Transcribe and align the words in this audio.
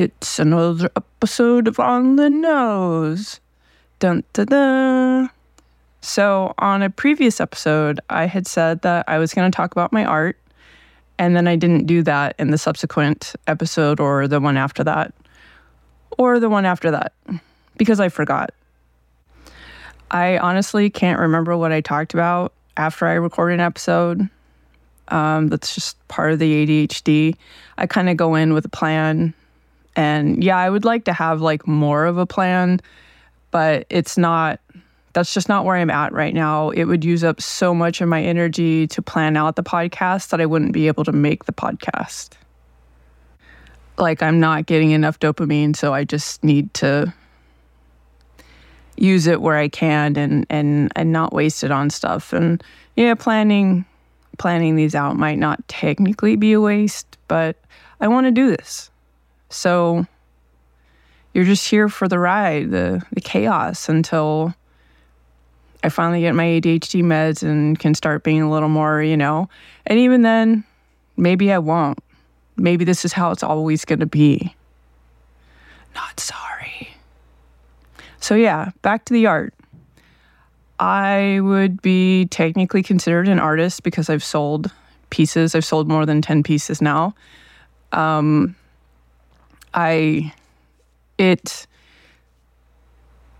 It's 0.00 0.38
another 0.38 0.90
episode 0.96 1.68
of 1.68 1.78
On 1.78 2.16
the 2.16 2.30
Nose. 2.30 3.38
Dun 3.98 4.24
dun 4.32 4.46
dun. 4.46 5.30
So, 6.00 6.54
on 6.56 6.80
a 6.80 6.88
previous 6.88 7.38
episode, 7.38 8.00
I 8.08 8.24
had 8.24 8.46
said 8.46 8.80
that 8.80 9.04
I 9.06 9.18
was 9.18 9.34
going 9.34 9.52
to 9.52 9.54
talk 9.54 9.72
about 9.72 9.92
my 9.92 10.06
art, 10.06 10.38
and 11.18 11.36
then 11.36 11.46
I 11.46 11.54
didn't 11.54 11.84
do 11.84 12.02
that 12.04 12.34
in 12.38 12.50
the 12.50 12.56
subsequent 12.56 13.34
episode 13.46 14.00
or 14.00 14.26
the 14.26 14.40
one 14.40 14.56
after 14.56 14.82
that, 14.84 15.12
or 16.16 16.40
the 16.40 16.48
one 16.48 16.64
after 16.64 16.90
that, 16.92 17.12
because 17.76 18.00
I 18.00 18.08
forgot. 18.08 18.54
I 20.10 20.38
honestly 20.38 20.88
can't 20.88 21.20
remember 21.20 21.58
what 21.58 21.72
I 21.72 21.82
talked 21.82 22.14
about 22.14 22.54
after 22.78 23.06
I 23.06 23.12
recorded 23.12 23.56
an 23.56 23.60
episode. 23.60 24.30
Um, 25.08 25.48
that's 25.48 25.74
just 25.74 25.98
part 26.08 26.32
of 26.32 26.38
the 26.38 26.88
ADHD. 26.88 27.36
I 27.76 27.86
kind 27.86 28.08
of 28.08 28.16
go 28.16 28.34
in 28.34 28.54
with 28.54 28.64
a 28.64 28.70
plan. 28.70 29.34
And 30.00 30.42
yeah, 30.42 30.56
I 30.56 30.70
would 30.70 30.86
like 30.86 31.04
to 31.04 31.12
have 31.12 31.42
like 31.42 31.66
more 31.66 32.06
of 32.06 32.16
a 32.16 32.24
plan, 32.24 32.80
but 33.50 33.84
it's 33.90 34.16
not, 34.16 34.58
that's 35.12 35.34
just 35.34 35.46
not 35.46 35.66
where 35.66 35.76
I'm 35.76 35.90
at 35.90 36.14
right 36.14 36.32
now. 36.32 36.70
It 36.70 36.84
would 36.84 37.04
use 37.04 37.22
up 37.22 37.42
so 37.42 37.74
much 37.74 38.00
of 38.00 38.08
my 38.08 38.22
energy 38.22 38.86
to 38.86 39.02
plan 39.02 39.36
out 39.36 39.56
the 39.56 39.62
podcast 39.62 40.30
that 40.30 40.40
I 40.40 40.46
wouldn't 40.46 40.72
be 40.72 40.86
able 40.86 41.04
to 41.04 41.12
make 41.12 41.44
the 41.44 41.52
podcast. 41.52 42.30
Like, 43.98 44.22
I'm 44.22 44.40
not 44.40 44.64
getting 44.64 44.92
enough 44.92 45.20
dopamine, 45.20 45.76
so 45.76 45.92
I 45.92 46.04
just 46.04 46.42
need 46.42 46.72
to 46.74 47.12
use 48.96 49.26
it 49.26 49.42
where 49.42 49.58
I 49.58 49.68
can 49.68 50.16
and 50.16 50.46
and 50.48 50.90
and 50.96 51.12
not 51.12 51.34
waste 51.34 51.62
it 51.62 51.70
on 51.70 51.90
stuff. 51.90 52.32
And 52.32 52.64
yeah, 52.96 53.14
planning 53.14 53.84
planning 54.38 54.76
these 54.76 54.94
out 54.94 55.16
might 55.16 55.38
not 55.38 55.66
technically 55.68 56.36
be 56.36 56.52
a 56.52 56.60
waste, 56.60 57.18
but 57.28 57.56
I 58.00 58.08
want 58.08 58.26
to 58.26 58.30
do 58.30 58.48
this. 58.48 58.89
So 59.50 60.06
you're 61.34 61.44
just 61.44 61.68
here 61.68 61.88
for 61.88 62.08
the 62.08 62.18
ride, 62.18 62.70
the 62.70 63.02
the 63.12 63.20
chaos 63.20 63.88
until 63.88 64.54
I 65.82 65.88
finally 65.88 66.20
get 66.20 66.34
my 66.34 66.44
ADHD 66.44 67.02
meds 67.02 67.42
and 67.42 67.78
can 67.78 67.94
start 67.94 68.22
being 68.22 68.42
a 68.42 68.50
little 68.50 68.68
more, 68.68 69.02
you 69.02 69.16
know. 69.16 69.48
And 69.86 69.98
even 69.98 70.22
then, 70.22 70.64
maybe 71.16 71.52
I 71.52 71.58
won't. 71.58 71.98
Maybe 72.56 72.84
this 72.84 73.04
is 73.04 73.12
how 73.12 73.30
it's 73.30 73.42
always 73.42 73.84
going 73.84 74.00
to 74.00 74.06
be. 74.06 74.54
Not 75.94 76.20
sorry. 76.20 76.94
So, 78.20 78.34
yeah, 78.34 78.70
back 78.82 79.06
to 79.06 79.14
the 79.14 79.26
art. 79.26 79.54
I 80.78 81.40
would 81.42 81.80
be 81.80 82.26
technically 82.26 82.82
considered 82.82 83.28
an 83.28 83.38
artist 83.38 83.82
because 83.82 84.10
I've 84.10 84.24
sold 84.24 84.70
pieces. 85.08 85.54
I've 85.54 85.64
sold 85.64 85.88
more 85.88 86.04
than 86.04 86.20
10 86.20 86.42
pieces 86.42 86.82
now. 86.82 87.14
Um, 87.92 88.54
I, 89.74 90.32
it, 91.18 91.66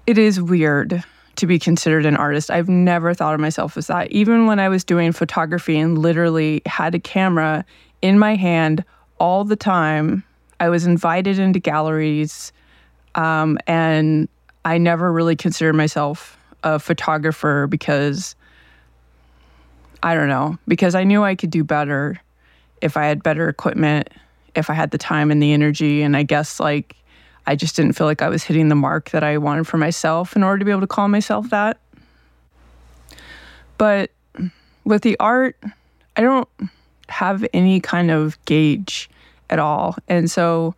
it 0.07 0.19
is 0.19 0.41
weird 0.41 1.05
to 1.37 1.47
be 1.47 1.59
considered 1.59 2.05
an 2.07 2.17
artist. 2.17 2.51
I've 2.51 2.69
never 2.69 3.15
thought 3.15 3.35
of 3.35 3.41
myself 3.41 3.77
as 3.77 3.87
that. 3.87 4.11
Even 4.13 4.47
when 4.47 4.61
I 4.61 4.69
was 4.69 4.85
doing 4.85 5.13
photography 5.13 5.79
and 5.79 5.99
literally 5.99 6.63
had 6.67 6.95
a 6.95 7.01
camera 7.01 7.65
in 8.03 8.19
my 8.19 8.35
hand 8.37 8.85
all 9.19 9.45
the 9.45 9.57
time, 9.57 10.23
I 10.59 10.69
was 10.69 10.87
invited 10.87 11.39
into 11.39 11.59
galleries 11.59 12.53
um, 13.15 13.59
and 13.67 14.29
I 14.65 14.79
never 14.79 15.13
really 15.13 15.37
considered 15.37 15.75
myself 15.75 16.37
a 16.63 16.79
photographer 16.79 17.67
because 17.67 18.37
I 20.03 20.15
don't 20.15 20.29
know, 20.29 20.59
because 20.69 20.95
I 20.95 21.05
knew 21.05 21.23
I 21.23 21.35
could 21.35 21.51
do 21.51 21.65
better 21.65 22.21
if 22.81 22.97
I 22.97 23.07
had 23.07 23.23
better 23.23 23.49
equipment, 23.49 24.09
if 24.55 24.71
I 24.71 24.75
had 24.75 24.91
the 24.91 24.99
time 24.99 25.31
and 25.31 25.43
the 25.43 25.53
energy. 25.53 26.03
And 26.03 26.17
I 26.17 26.23
guess 26.23 26.61
like 26.61 26.97
I 27.47 27.57
just 27.57 27.77
didn't 27.77 27.93
feel 27.95 28.07
like 28.07 28.23
I 28.23 28.29
was 28.29 28.45
hitting 28.45 28.69
the 28.69 28.75
mark 28.75 29.11
that 29.11 29.25
I 29.25 29.39
wanted 29.39 29.67
for 29.67 29.79
myself 29.79 30.37
in 30.37 30.43
order 30.43 30.59
to 30.59 30.65
be 30.65 30.71
able 30.71 30.81
to 30.83 30.87
call 30.87 31.09
myself 31.09 31.51
that. 31.51 31.79
But 33.79 34.11
with 34.85 35.03
the 35.03 35.19
art, 35.19 35.57
I 36.17 36.21
don't 36.23 36.49
have 37.09 37.47
any 37.53 37.81
kind 37.81 38.11
of 38.11 38.43
gauge 38.45 39.11
at 39.49 39.59
all. 39.59 39.97
And 40.09 40.31
so 40.31 40.75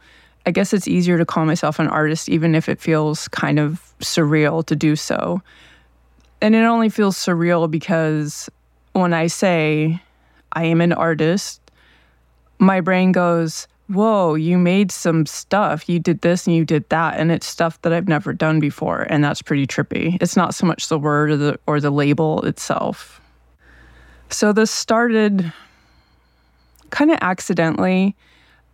I 0.47 0.51
guess 0.51 0.73
it's 0.73 0.89
easier 0.89 1.19
to 1.19 1.27
call 1.27 1.45
myself 1.45 1.79
an 1.79 1.89
artist, 1.89 2.29
even 2.29 2.55
if 2.55 2.69
it 2.69 2.81
feels 2.81 3.29
kind 3.29 3.59
of 3.59 3.93
surreal 4.01 4.65
to 4.67 4.75
do 4.75 4.97
so. 4.97 5.43
And 6.41 6.57
it 6.57 6.65
only 6.65 6.89
feels 6.89 7.17
surreal 7.17 7.71
because 7.71 8.51
when 8.93 9.13
I 9.15 9.29
say 9.29 10.01
I 10.53 10.65
am 10.65 10.81
an 10.81 10.93
artist, 10.93 11.62
my 12.63 12.81
brain 12.81 13.13
goes, 13.13 13.67
Whoa, 13.89 14.37
you 14.37 14.57
made 14.57 14.91
some 14.91 15.27
stuff. 15.27 15.89
You 15.89 15.99
did 15.99 16.23
this 16.23 16.47
and 16.47 16.57
you 16.57 16.65
did 16.65 16.89
that. 16.89 17.19
And 17.19 17.31
it's 17.31 17.47
stuff 17.47 17.83
that 17.83 17.93
I've 17.93 18.09
never 18.09 18.33
done 18.33 18.61
before. 18.61 19.07
And 19.11 19.23
that's 19.23 19.43
pretty 19.43 19.67
trippy. 19.67 20.17
It's 20.23 20.37
not 20.37 20.55
so 20.55 20.65
much 20.65 20.89
the 20.89 20.99
word 20.99 21.31
or 21.31 21.37
the, 21.37 21.59
or 21.67 21.81
the 21.81 21.91
label 21.91 22.41
itself. 22.47 23.21
So 24.31 24.53
this 24.53 24.71
started 24.71 25.53
kind 26.91 27.11
of 27.11 27.19
accidentally. 27.21 28.17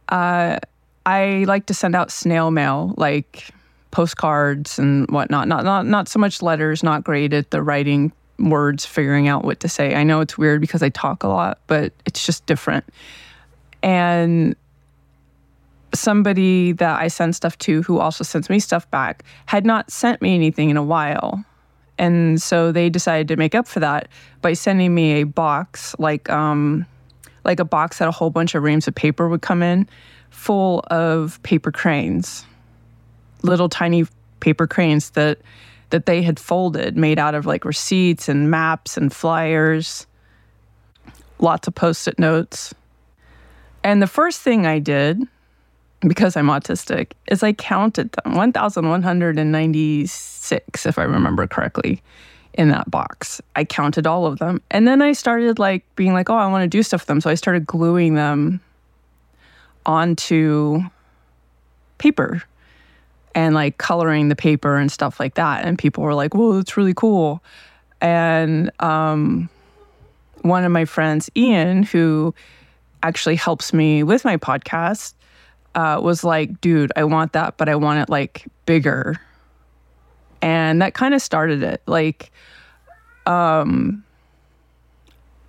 Uh, 0.09 0.59
I 1.05 1.45
like 1.49 1.67
to 1.67 1.75
send 1.75 1.97
out 1.97 2.13
snail 2.13 2.51
mail, 2.51 2.95
like 2.97 3.49
postcards 3.91 4.79
and 4.79 5.11
whatnot. 5.11 5.49
Not 5.49 5.65
not 5.65 5.87
not 5.87 6.07
so 6.07 6.19
much 6.19 6.43
letters. 6.43 6.83
Not 6.83 7.03
great 7.03 7.33
at 7.33 7.51
the 7.51 7.63
writing 7.63 8.13
words, 8.39 8.85
figuring 8.85 9.27
out 9.27 9.45
what 9.45 9.59
to 9.61 9.69
say. 9.69 9.95
I 9.95 10.05
know 10.05 10.21
it's 10.21 10.37
weird 10.39 10.61
because 10.61 10.83
I 10.83 10.91
talk 10.91 11.25
a 11.25 11.29
lot, 11.29 11.59
but 11.67 11.93
it's 12.07 12.25
just 12.25 12.47
different. 12.47 12.85
And 13.83 14.57
somebody 15.95 16.73
that 16.73 17.01
I 17.01 17.09
send 17.09 17.35
stuff 17.35 17.57
to, 17.59 17.83
who 17.83 17.99
also 17.99 18.25
sends 18.25 18.51
me 18.51 18.61
stuff 18.61 18.91
back, 18.91 19.25
had 19.47 19.65
not 19.65 19.91
sent 19.91 20.21
me 20.21 20.35
anything 20.35 20.71
in 20.71 20.77
a 20.77 20.83
while. 20.83 21.45
And 21.99 22.41
so 22.41 22.71
they 22.71 22.91
decided 22.91 23.29
to 23.29 23.37
make 23.37 23.55
up 23.55 23.67
for 23.67 23.81
that 23.81 24.09
by 24.41 24.53
sending 24.53 24.95
me 24.95 25.21
a 25.21 25.25
box, 25.25 25.97
like 25.99 26.31
um, 26.31 26.87
like 27.45 27.59
a 27.59 27.65
box 27.65 27.99
that 27.99 28.09
a 28.09 28.13
whole 28.13 28.31
bunch 28.31 28.55
of 28.55 28.63
reams 28.63 28.87
of 28.87 28.95
paper 28.95 29.29
would 29.29 29.43
come 29.43 29.63
in 29.63 29.89
full 30.31 30.85
of 30.91 31.43
paper 31.43 31.73
cranes, 31.73 32.45
little 33.43 33.69
tiny 33.69 34.07
paper 34.41 34.67
cranes 34.67 35.11
that 35.11 35.39
that 35.91 36.07
they 36.07 36.21
had 36.23 36.39
folded, 36.39 36.97
made 36.97 37.19
out 37.19 37.35
of 37.35 37.47
like 37.47 37.65
receipts 37.65 38.29
and 38.29 38.51
maps 38.51 38.97
and 38.97 39.13
flyers, 39.13 40.07
lots 41.39 41.67
of 41.67 41.75
post-it 41.75 42.19
notes. 42.19 42.75
And 43.89 44.01
the 44.03 44.07
first 44.07 44.43
thing 44.43 44.67
I 44.67 44.81
did, 44.81 45.23
because 46.01 46.37
I'm 46.37 46.49
autistic, 46.49 47.13
is 47.31 47.43
I 47.43 47.55
counted 47.55 48.13
them 48.13 48.35
1,196, 48.35 50.85
if 50.85 50.99
I 50.99 51.05
remember 51.05 51.47
correctly, 51.47 52.03
in 52.53 52.69
that 52.69 52.91
box. 52.91 53.41
I 53.57 53.65
counted 53.65 54.07
all 54.07 54.27
of 54.27 54.41
them. 54.41 54.61
And 54.71 54.87
then 54.87 55.01
I 55.01 55.13
started 55.13 55.59
like 55.59 55.87
being 55.97 56.13
like, 56.13 56.29
oh, 56.29 56.35
I 56.35 56.47
want 56.49 56.65
to 56.65 56.69
do 56.69 56.83
stuff 56.83 57.01
with 57.01 57.07
them. 57.07 57.23
So 57.23 57.31
I 57.31 57.35
started 57.35 57.65
gluing 57.65 58.15
them 58.15 58.61
onto 59.87 60.83
paper 61.97 62.43
and 63.35 63.55
like 63.55 63.79
coloring 63.79 64.29
the 64.29 64.37
paper 64.37 64.77
and 64.77 64.93
stuff 64.93 65.19
like 65.19 65.37
that. 65.37 65.65
And 65.65 65.79
people 65.79 66.05
were 66.05 66.13
like, 66.13 66.35
whoa, 66.35 66.57
that's 66.57 66.77
really 66.77 66.93
cool. 66.93 67.43
And 68.03 68.71
um, 68.81 69.49
one 70.43 70.65
of 70.65 70.73
my 70.73 70.85
friends, 70.85 71.31
Ian, 71.35 71.85
who 71.85 72.35
actually 73.03 73.37
helps 73.37 73.73
me 73.73 74.03
with 74.03 74.25
my 74.25 74.37
podcast, 74.37 75.15
uh, 75.75 76.01
was 76.03 76.25
like, 76.25 76.61
dude, 76.61 76.93
I 76.97 77.05
want 77.05 77.33
that, 77.33 77.57
but 77.57 77.69
I 77.69 77.77
want 77.77 78.01
it 78.01 78.09
like 78.09 78.47
bigger. 78.67 79.21
And 80.43 80.83
that 80.83 80.95
kind 80.95 81.15
of 81.15 81.23
started 81.23 81.63
it. 81.63 81.83
Like, 81.87 82.31
um, 83.27 84.05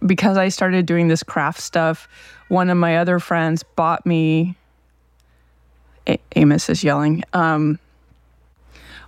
because 0.05 0.37
I 0.37 0.49
started 0.49 0.85
doing 0.85 1.07
this 1.07 1.23
craft 1.23 1.59
stuff, 1.61 2.07
one 2.47 2.69
of 2.69 2.77
my 2.77 2.97
other 2.97 3.19
friends 3.19 3.63
bought 3.63 4.05
me. 4.05 4.55
A- 6.07 6.19
Amos 6.35 6.69
is 6.69 6.83
yelling. 6.83 7.23
Um, 7.33 7.79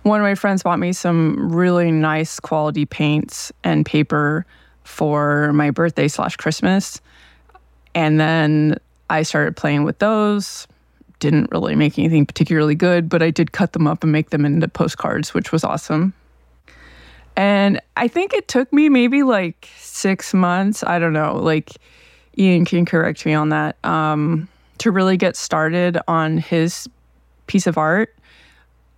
one 0.02 0.20
of 0.20 0.24
my 0.24 0.34
friends 0.34 0.62
bought 0.62 0.78
me 0.78 0.92
some 0.92 1.52
really 1.52 1.90
nice 1.90 2.40
quality 2.40 2.86
paints 2.86 3.52
and 3.62 3.86
paper 3.86 4.44
for 4.84 5.52
my 5.52 5.70
birthday 5.70 6.08
slash 6.08 6.36
Christmas. 6.36 7.00
And 7.94 8.18
then 8.18 8.78
I 9.10 9.22
started 9.22 9.56
playing 9.56 9.84
with 9.84 9.98
those. 9.98 10.66
Didn't 11.18 11.50
really 11.52 11.74
make 11.74 11.98
anything 11.98 12.26
particularly 12.26 12.74
good, 12.74 13.08
but 13.08 13.22
I 13.22 13.30
did 13.30 13.52
cut 13.52 13.72
them 13.72 13.86
up 13.86 14.02
and 14.02 14.10
make 14.10 14.30
them 14.30 14.44
into 14.44 14.66
postcards, 14.68 15.34
which 15.34 15.52
was 15.52 15.62
awesome. 15.62 16.12
And 17.36 17.80
I 17.96 18.08
think 18.08 18.34
it 18.34 18.48
took 18.48 18.72
me 18.72 18.88
maybe 18.88 19.22
like 19.22 19.68
six 19.78 20.34
months. 20.34 20.82
I 20.84 20.98
don't 20.98 21.12
know. 21.12 21.36
Like, 21.36 21.70
Ian 22.36 22.64
can 22.64 22.84
correct 22.84 23.24
me 23.24 23.34
on 23.34 23.50
that. 23.50 23.76
Um, 23.84 24.48
to 24.78 24.90
really 24.90 25.16
get 25.16 25.36
started 25.36 25.98
on 26.08 26.38
his 26.38 26.88
piece 27.46 27.66
of 27.66 27.78
art. 27.78 28.16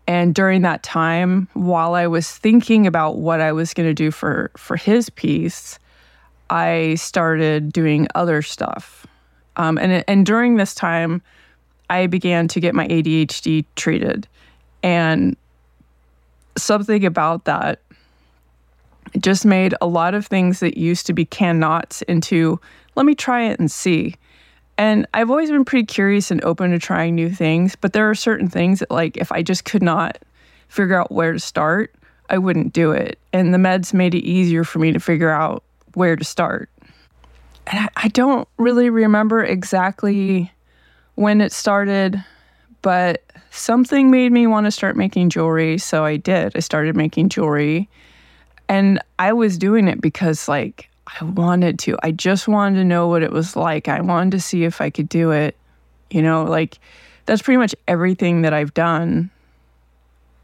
And 0.07 0.35
during 0.35 0.63
that 0.63 0.83
time, 0.83 1.49
while 1.55 1.95
I 1.95 2.07
was 2.07 2.31
thinking 2.31 2.87
about 2.87 3.17
what 3.19 3.41
I 3.41 3.53
was 3.53 3.75
going 3.75 3.89
to 3.89 3.95
do 3.95 4.11
for 4.11 4.51
for 4.57 4.77
his 4.77 5.11
piece, 5.11 5.79
I 6.51 6.95
started 6.97 7.73
doing 7.73 8.09
other 8.15 8.43
stuff. 8.43 9.07
Um, 9.57 9.79
and 9.79 10.05
and 10.09 10.27
during 10.27 10.57
this 10.57 10.75
time, 10.75 11.23
I 11.91 12.07
began 12.07 12.49
to 12.49 12.61
get 12.61 12.75
my 12.75 12.87
ADHD 12.89 13.65
treated. 13.77 14.27
And 14.83 15.37
something 16.57 17.05
about 17.05 17.45
that 17.45 17.81
just 19.19 19.45
made 19.45 19.75
a 19.81 19.87
lot 19.87 20.15
of 20.15 20.27
things 20.27 20.61
that 20.61 20.77
used 20.77 21.07
to 21.07 21.13
be 21.13 21.25
cannots 21.25 22.03
into 22.03 22.61
let 22.97 23.07
me 23.07 23.15
try 23.15 23.45
it 23.45 23.59
and 23.59 23.71
see. 23.71 24.15
And 24.77 25.07
I've 25.15 25.31
always 25.31 25.51
been 25.51 25.65
pretty 25.65 25.87
curious 25.87 26.31
and 26.31 26.43
open 26.45 26.71
to 26.71 26.79
trying 26.79 27.15
new 27.15 27.31
things, 27.31 27.77
but 27.77 27.93
there 27.93 28.09
are 28.11 28.15
certain 28.15 28.49
things 28.49 28.81
that, 28.81 28.91
like, 28.91 29.17
if 29.17 29.31
I 29.31 29.43
just 29.43 29.65
could 29.65 29.83
not 29.83 30.19
figure 30.69 31.01
out 31.01 31.13
where 31.13 31.33
to 31.33 31.39
start, 31.39 31.95
I 32.29 32.39
wouldn't 32.39 32.73
do 32.73 32.91
it. 32.91 33.19
And 33.33 33.55
the 33.55 33.59
meds 33.59 33.95
made 33.95 34.15
it 34.15 34.25
easier 34.25 34.65
for 34.65 34.81
me 34.81 34.93
to 34.93 34.99
figure 34.99 35.31
out 35.31 35.63
where 35.97 36.17
to 36.17 36.25
start. 36.25 36.71
And 37.67 37.79
I, 37.79 37.89
I 37.97 38.09
don't 38.09 38.47
really 38.59 38.91
remember 38.91 39.43
exactly 39.43 40.53
when 41.15 41.41
it 41.41 41.53
started, 41.53 42.23
but 42.83 43.23
something 43.51 44.11
made 44.11 44.33
me 44.33 44.47
want 44.47 44.67
to 44.67 44.71
start 44.71 44.97
making 44.97 45.31
jewelry. 45.31 45.79
So 45.79 46.05
I 46.05 46.17
did. 46.17 46.57
I 46.57 46.61
started 46.61 46.97
making 46.97 47.29
jewelry. 47.31 47.89
And 48.69 49.01
I 49.19 49.33
was 49.33 49.59
doing 49.59 49.89
it 49.89 50.01
because, 50.01 50.49
like, 50.49 50.89
I 51.21 51.25
wanted 51.25 51.79
to. 51.81 51.97
I 52.03 52.11
just 52.11 52.49
wanted 52.49 52.77
to 52.77 52.85
know 52.85 53.09
what 53.09 53.23
it 53.23 53.31
was 53.31 53.57
like. 53.57 53.89
I 53.89 54.01
wanted 54.01 54.33
to 54.33 54.41
see 54.41 54.65
if 54.65 54.81
I 54.81 54.91
could 54.91 55.09
do 55.09 55.31
it. 55.31 55.57
You 56.11 56.23
know, 56.23 56.45
like, 56.45 56.79
that's 57.27 57.43
pretty 57.43 57.59
much 57.59 57.75
everything 57.89 58.43
that 58.43 58.53
I've 58.53 58.75
done 58.75 59.31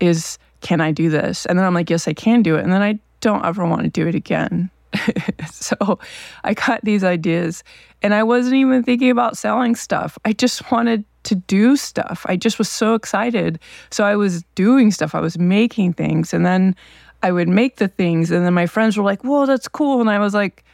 is 0.01 0.39
can 0.61 0.81
I 0.81 0.93
do 0.93 1.09
this? 1.09 1.47
And 1.47 1.59
then 1.59 1.67
I'm 1.67 1.75
like, 1.75 1.91
yes, 1.91 2.09
I 2.09 2.13
can 2.13 2.43
do 2.43 2.57
it. 2.57 2.63
And 2.63 2.73
then 2.73 2.83
I 2.83 2.99
don't 3.21 3.45
ever 3.45 3.67
want 3.67 3.83
to 3.83 3.89
do 3.89 4.07
it 4.07 4.15
again. 4.15 4.71
so 5.51 5.99
I 6.45 6.55
got 6.55 6.85
these 6.85 7.05
ideas 7.05 7.63
and 8.03 8.15
I 8.15 8.23
wasn't 8.23 8.57
even 8.57 8.83
thinking 8.83 9.11
about 9.11 9.37
selling 9.37 9.75
stuff. 9.75 10.19
I 10.25 10.33
just 10.33 10.71
wanted 10.71 11.05
to 11.25 11.35
do 11.35 11.77
stuff. 11.77 12.25
I 12.29 12.37
just 12.37 12.59
was 12.59 12.69
so 12.69 12.95
excited. 12.95 13.59
So 13.91 14.05
I 14.05 14.17
was 14.17 14.43
doing 14.55 14.91
stuff, 14.91 15.15
I 15.15 15.21
was 15.21 15.39
making 15.39 15.93
things. 15.95 16.33
And 16.33 16.45
then 16.45 16.75
I 17.23 17.33
would 17.33 17.49
make 17.49 17.77
the 17.77 17.89
things. 17.89 18.31
And 18.31 18.45
then 18.45 18.55
my 18.55 18.67
friends 18.67 18.97
were 18.97 19.05
like, 19.05 19.23
whoa, 19.23 19.47
that's 19.47 19.69
cool. 19.69 20.01
And 20.01 20.11
I 20.11 20.19
was 20.19 20.35
like, 20.35 20.65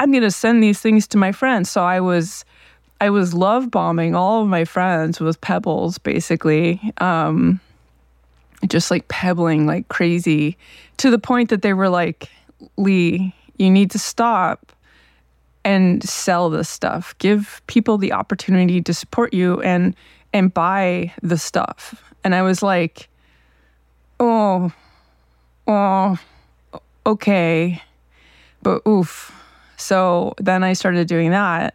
I'm 0.00 0.10
going 0.10 0.22
to 0.24 0.30
send 0.30 0.62
these 0.62 0.80
things 0.80 1.06
to 1.08 1.18
my 1.18 1.32
friends. 1.32 1.70
So 1.70 1.82
I 1.82 2.00
was. 2.00 2.44
I 3.00 3.10
was 3.10 3.34
love 3.34 3.68
bombing 3.68 4.14
all 4.14 4.42
of 4.42 4.48
my 4.48 4.64
friends 4.64 5.18
with 5.18 5.40
pebbles, 5.40 5.98
basically. 5.98 6.80
Um, 6.98 7.58
just 8.68 8.92
like 8.92 9.08
pebbling 9.08 9.66
like 9.66 9.88
crazy 9.88 10.56
to 10.98 11.10
the 11.10 11.18
point 11.18 11.50
that 11.50 11.62
they 11.62 11.74
were 11.74 11.88
like, 11.88 12.28
Leigh, 12.76 13.34
you 13.62 13.70
need 13.70 13.90
to 13.92 13.98
stop 13.98 14.72
and 15.64 16.02
sell 16.02 16.50
this 16.50 16.68
stuff. 16.68 17.14
Give 17.18 17.62
people 17.68 17.96
the 17.96 18.12
opportunity 18.12 18.82
to 18.82 18.92
support 18.92 19.32
you 19.32 19.60
and 19.62 19.94
and 20.32 20.52
buy 20.52 21.12
the 21.22 21.38
stuff. 21.38 22.12
And 22.24 22.34
I 22.34 22.42
was 22.42 22.62
like, 22.62 23.08
oh, 24.18 24.72
oh, 25.66 26.18
okay. 27.06 27.82
But 28.62 28.82
oof. 28.88 29.32
So 29.76 30.34
then 30.38 30.64
I 30.64 30.72
started 30.72 31.06
doing 31.06 31.30
that. 31.30 31.74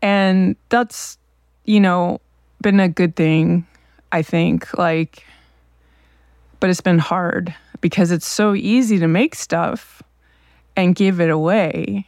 And 0.00 0.56
that's, 0.68 1.18
you 1.64 1.80
know, 1.80 2.20
been 2.60 2.78
a 2.80 2.88
good 2.88 3.16
thing, 3.16 3.66
I 4.12 4.22
think. 4.22 4.76
Like, 4.78 5.24
but 6.60 6.70
it's 6.70 6.80
been 6.80 6.98
hard 6.98 7.54
because 7.80 8.12
it's 8.12 8.28
so 8.28 8.54
easy 8.54 8.98
to 9.00 9.08
make 9.08 9.34
stuff 9.34 10.02
and 10.76 10.94
give 10.94 11.20
it 11.20 11.30
away. 11.30 12.06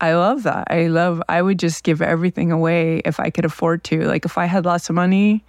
I 0.00 0.14
love 0.14 0.42
that. 0.42 0.68
I 0.70 0.88
love, 0.88 1.22
I 1.28 1.40
would 1.40 1.58
just 1.58 1.82
give 1.82 2.02
everything 2.02 2.52
away 2.52 2.98
if 3.04 3.18
I 3.18 3.30
could 3.30 3.44
afford 3.44 3.82
to. 3.84 4.04
Like, 4.04 4.24
if 4.24 4.36
I 4.36 4.44
had 4.44 4.64
lots 4.64 4.88
of 4.88 4.94
money, 4.94 5.42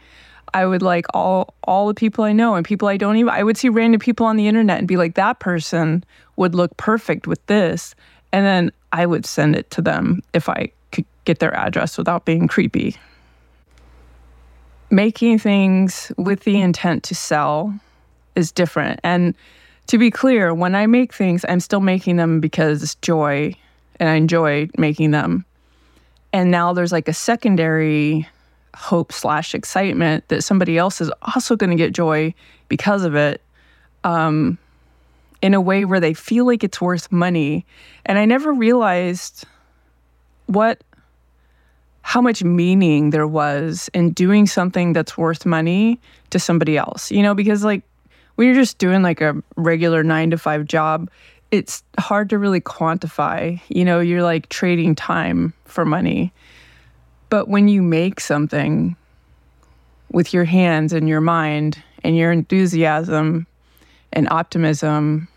I 0.53 0.65
would 0.65 0.81
like 0.81 1.05
all 1.13 1.53
all 1.63 1.87
the 1.87 1.93
people 1.93 2.23
I 2.23 2.31
know 2.31 2.55
and 2.55 2.65
people 2.65 2.87
I 2.87 2.97
don't 2.97 3.17
even 3.17 3.29
I 3.29 3.43
would 3.43 3.57
see 3.57 3.69
random 3.69 3.99
people 3.99 4.25
on 4.25 4.37
the 4.37 4.47
internet 4.47 4.79
and 4.79 4.87
be 4.87 4.97
like 4.97 5.15
that 5.15 5.39
person 5.39 6.03
would 6.35 6.55
look 6.55 6.75
perfect 6.77 7.27
with 7.27 7.45
this 7.47 7.95
and 8.31 8.45
then 8.45 8.71
I 8.91 9.05
would 9.05 9.25
send 9.25 9.55
it 9.55 9.69
to 9.71 9.81
them 9.81 10.21
if 10.33 10.49
I 10.49 10.71
could 10.91 11.05
get 11.25 11.39
their 11.39 11.53
address 11.53 11.97
without 11.97 12.25
being 12.25 12.47
creepy. 12.47 12.95
Making 14.89 15.37
things 15.37 16.11
with 16.17 16.41
the 16.41 16.61
intent 16.61 17.03
to 17.03 17.15
sell 17.15 17.77
is 18.35 18.51
different 18.51 18.99
and 19.03 19.35
to 19.87 19.97
be 19.97 20.11
clear, 20.11 20.53
when 20.53 20.75
I 20.75 20.85
make 20.85 21.13
things, 21.13 21.45
I'm 21.47 21.59
still 21.59 21.79
making 21.79 22.17
them 22.17 22.39
because 22.39 22.83
it's 22.83 22.95
joy 22.95 23.53
and 23.99 24.09
I 24.09 24.15
enjoy 24.15 24.69
making 24.77 25.11
them. 25.11 25.45
And 26.33 26.51
now 26.51 26.73
there's 26.73 26.91
like 26.91 27.07
a 27.07 27.13
secondary 27.13 28.27
hope 28.75 29.11
slash 29.11 29.55
excitement 29.55 30.27
that 30.27 30.43
somebody 30.43 30.77
else 30.77 31.01
is 31.01 31.11
also 31.21 31.55
going 31.55 31.71
to 31.71 31.75
get 31.75 31.93
joy 31.93 32.33
because 32.67 33.03
of 33.03 33.15
it 33.15 33.41
um, 34.03 34.57
in 35.41 35.53
a 35.53 35.61
way 35.61 35.85
where 35.85 35.99
they 35.99 36.13
feel 36.13 36.45
like 36.45 36.63
it's 36.63 36.79
worth 36.81 37.11
money. 37.11 37.65
And 38.05 38.19
I 38.19 38.25
never 38.25 38.53
realized 38.53 39.45
what 40.47 40.83
how 42.01 42.21
much 42.21 42.41
meaning 42.41 43.09
there 43.09 43.27
was 43.27 43.89
in 43.93 44.11
doing 44.11 44.47
something 44.47 44.93
that's 44.93 45.17
worth 45.17 45.45
money 45.45 45.99
to 46.29 46.39
somebody 46.39 46.77
else. 46.77 47.11
You 47.11 47.21
know, 47.21 47.33
because 47.33 47.63
like 47.63 47.83
when 48.37 48.45
you're 48.45 48.55
just 48.55 48.77
doing 48.77 49.01
like 49.01 49.19
a 49.19 49.35
regular 49.55 50.03
nine 50.03 50.29
to 50.29 50.37
five 50.37 50.65
job, 50.65 51.09
it's 51.49 51.83
hard 51.99 52.29
to 52.29 52.37
really 52.37 52.61
quantify. 52.61 53.59
You 53.67 53.83
know, 53.83 53.99
you're 53.99 54.21
like 54.21 54.47
trading 54.49 54.93
time 54.93 55.53
for 55.65 55.85
money. 55.85 56.31
But 57.29 57.47
when 57.47 57.67
you 57.67 57.81
make 57.81 58.19
something 58.19 58.95
with 60.11 60.35
your 60.35 60.45
hands 60.45 60.93
and 60.93 61.09
your 61.09 61.19
mind 61.19 61.81
and 62.03 62.15
your 62.15 62.31
enthusiasm 62.31 63.47
and 64.13 64.29
optimism 64.29 65.27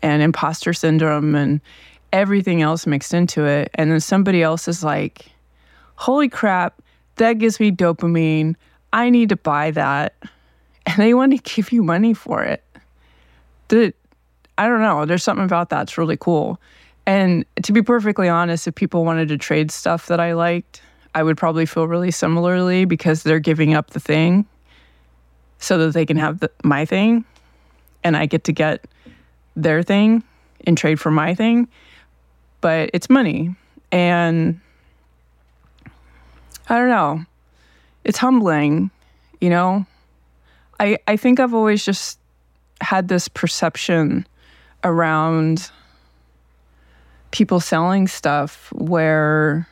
and 0.00 0.22
imposter 0.22 0.72
syndrome 0.72 1.34
and 1.34 1.60
everything 2.12 2.62
else 2.62 2.86
mixed 2.86 3.12
into 3.12 3.46
it, 3.46 3.68
and 3.74 3.90
then 3.90 4.00
somebody 4.00 4.44
else 4.44 4.68
is 4.68 4.84
like, 4.84 5.26
holy 5.96 6.28
crap, 6.28 6.80
that 7.16 7.34
gives 7.34 7.58
me 7.58 7.72
dopamine. 7.72 8.54
I 8.92 9.10
need 9.10 9.28
to 9.30 9.36
buy 9.36 9.72
that 9.72 10.14
and 10.90 10.98
they 11.02 11.14
want 11.14 11.32
to 11.32 11.54
give 11.54 11.72
you 11.72 11.82
money 11.82 12.14
for 12.14 12.42
it. 12.42 12.62
The, 13.68 13.94
I 14.58 14.66
don't 14.66 14.80
know. 14.80 15.06
There's 15.06 15.22
something 15.22 15.44
about 15.44 15.70
that's 15.70 15.96
really 15.96 16.16
cool. 16.16 16.60
And 17.06 17.44
to 17.62 17.72
be 17.72 17.82
perfectly 17.82 18.28
honest, 18.28 18.66
if 18.66 18.74
people 18.74 19.04
wanted 19.04 19.28
to 19.28 19.38
trade 19.38 19.70
stuff 19.70 20.06
that 20.06 20.20
I 20.20 20.34
liked, 20.34 20.82
I 21.14 21.22
would 21.22 21.36
probably 21.36 21.66
feel 21.66 21.88
really 21.88 22.10
similarly 22.10 22.84
because 22.84 23.22
they're 23.22 23.40
giving 23.40 23.74
up 23.74 23.90
the 23.90 24.00
thing 24.00 24.46
so 25.58 25.78
that 25.78 25.92
they 25.92 26.06
can 26.06 26.16
have 26.16 26.40
the, 26.40 26.50
my 26.62 26.84
thing 26.84 27.24
and 28.04 28.16
I 28.16 28.26
get 28.26 28.44
to 28.44 28.52
get 28.52 28.86
their 29.56 29.82
thing 29.82 30.22
and 30.66 30.76
trade 30.76 31.00
for 31.00 31.10
my 31.10 31.34
thing. 31.34 31.68
But 32.60 32.90
it's 32.92 33.10
money. 33.10 33.54
And 33.90 34.60
I 36.68 36.76
don't 36.76 36.88
know. 36.88 37.24
It's 38.04 38.18
humbling, 38.18 38.90
you 39.40 39.50
know? 39.50 39.86
I, 40.80 40.98
I 41.06 41.16
think 41.16 41.38
I've 41.38 41.52
always 41.52 41.84
just 41.84 42.18
had 42.80 43.08
this 43.08 43.28
perception 43.28 44.26
around 44.82 45.70
people 47.32 47.60
selling 47.60 48.08
stuff 48.08 48.72
where 48.72 49.68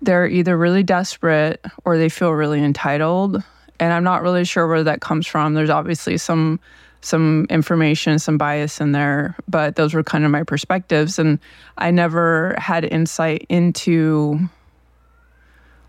they're 0.00 0.26
either 0.26 0.56
really 0.56 0.82
desperate 0.82 1.62
or 1.84 1.98
they 1.98 2.08
feel 2.08 2.30
really 2.30 2.64
entitled. 2.64 3.44
And 3.78 3.92
i'm 3.92 4.02
not 4.02 4.22
really 4.22 4.44
sure 4.44 4.66
where 4.66 4.82
that 4.82 5.00
comes 5.02 5.26
from. 5.26 5.54
There's 5.54 5.70
obviously 5.70 6.16
some 6.16 6.58
some 7.02 7.46
information 7.48 8.18
some 8.18 8.36
bias 8.36 8.78
in 8.78 8.92
there 8.92 9.34
but 9.48 9.76
those 9.76 9.94
were 9.94 10.02
kind 10.02 10.24
of 10.24 10.30
my 10.30 10.42
perspectives. 10.42 11.18
And 11.18 11.38
i 11.76 11.90
never 11.90 12.54
had 12.58 12.84
insight 12.86 13.44
into 13.50 14.38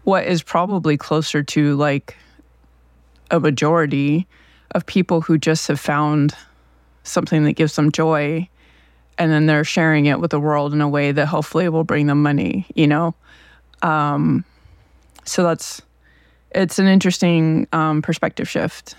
what 0.04 0.26
is 0.26 0.44
probably 0.44 0.98
closer 0.98 1.44
to 1.44 1.76
like 1.76 2.18
a 3.32 3.40
majority 3.40 4.28
of 4.72 4.86
people 4.86 5.22
who 5.22 5.38
just 5.38 5.68
have 5.68 5.80
found 5.80 6.36
something 7.04 7.44
that 7.44 7.54
gives 7.54 7.76
them 7.76 7.92
joy 7.92 8.48
and 9.18 9.32
then 9.32 9.46
they're 9.46 9.64
sharing 9.64 10.06
it 10.06 10.20
with 10.20 10.32
the 10.32 10.40
world 10.40 10.74
in 10.74 10.82
a 10.82 10.88
way 10.88 11.12
that 11.12 11.26
hopefully 11.26 11.68
will 11.70 11.84
bring 11.84 12.08
them 12.08 12.22
money 12.22 12.66
you 12.76 12.88
know? 12.88 13.16
Um, 13.82 14.46
so 15.26 15.44
that's 15.44 15.82
it's 16.52 16.78
an 16.80 16.88
interesting 16.88 17.68
um, 17.72 18.02
perspective 18.02 18.48
shift. 18.48 18.96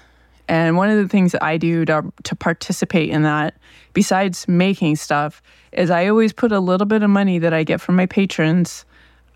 And 0.48 0.76
one 0.76 0.90
of 0.90 0.96
the 0.96 1.08
things 1.08 1.32
that 1.32 1.42
i 1.42 1.56
do 1.56 1.84
to, 1.84 2.12
to 2.24 2.34
participate 2.34 3.10
in 3.10 3.22
that 3.22 3.54
besides 3.92 4.48
making 4.48 4.96
stuff 4.96 5.40
is 5.70 5.88
i 5.88 6.08
always 6.08 6.32
put 6.32 6.50
a 6.50 6.58
little 6.58 6.86
bit 6.86 7.02
of 7.02 7.10
money 7.10 7.38
that 7.38 7.54
i 7.54 7.62
get 7.62 7.80
from 7.80 7.94
my 7.94 8.06
patrons 8.06 8.84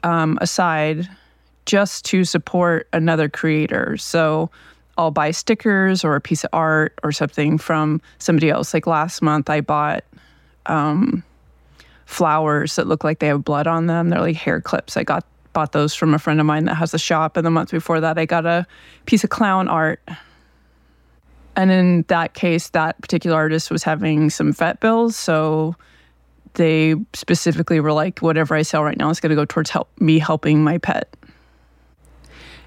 um, 0.02 0.36
aside 0.40 1.08
just 1.66 2.04
to 2.06 2.24
support 2.24 2.88
another 2.92 3.28
creator. 3.28 3.96
So 3.96 4.50
I'll 4.98 5.10
buy 5.10 5.30
stickers 5.30 6.04
or 6.04 6.16
a 6.16 6.20
piece 6.20 6.44
of 6.44 6.50
art 6.52 6.98
or 7.02 7.12
something 7.12 7.58
from 7.58 8.00
somebody 8.18 8.50
else. 8.50 8.72
Like 8.72 8.86
last 8.86 9.20
month, 9.22 9.50
I 9.50 9.60
bought 9.60 10.04
um, 10.66 11.22
flowers 12.06 12.76
that 12.76 12.86
look 12.86 13.04
like 13.04 13.18
they 13.18 13.26
have 13.26 13.44
blood 13.44 13.66
on 13.66 13.86
them. 13.86 14.10
They're 14.10 14.20
like 14.20 14.36
hair 14.36 14.60
clips. 14.60 14.96
I 14.96 15.04
got 15.04 15.24
bought 15.52 15.72
those 15.72 15.94
from 15.94 16.12
a 16.12 16.18
friend 16.18 16.38
of 16.38 16.46
mine 16.46 16.66
that 16.66 16.74
has 16.74 16.92
a 16.92 16.98
shop. 16.98 17.36
And 17.36 17.46
the 17.46 17.50
month 17.50 17.70
before 17.70 18.00
that, 18.00 18.18
I 18.18 18.26
got 18.26 18.46
a 18.46 18.66
piece 19.06 19.24
of 19.24 19.30
clown 19.30 19.68
art. 19.68 20.00
And 21.56 21.70
in 21.70 22.04
that 22.08 22.34
case, 22.34 22.68
that 22.70 23.00
particular 23.00 23.36
artist 23.36 23.70
was 23.70 23.82
having 23.82 24.28
some 24.28 24.52
vet 24.52 24.80
bills. 24.80 25.16
So 25.16 25.74
they 26.54 26.94
specifically 27.14 27.80
were 27.80 27.92
like, 27.92 28.20
whatever 28.20 28.54
I 28.54 28.62
sell 28.62 28.84
right 28.84 28.98
now 28.98 29.08
is 29.10 29.20
going 29.20 29.30
to 29.30 29.36
go 29.36 29.46
towards 29.46 29.70
help 29.70 29.88
me 30.00 30.18
helping 30.18 30.62
my 30.62 30.78
pet. 30.78 31.14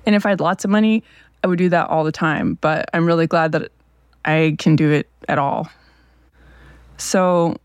And 0.05 0.15
if 0.15 0.25
I 0.25 0.29
had 0.29 0.39
lots 0.39 0.65
of 0.65 0.71
money, 0.71 1.03
I 1.43 1.47
would 1.47 1.57
do 1.57 1.69
that 1.69 1.89
all 1.89 2.03
the 2.03 2.11
time. 2.11 2.57
But 2.61 2.89
I'm 2.93 3.05
really 3.05 3.27
glad 3.27 3.51
that 3.53 3.71
I 4.25 4.55
can 4.59 4.75
do 4.75 4.91
it 4.91 5.07
at 5.27 5.37
all. 5.37 5.69
So 6.97 7.57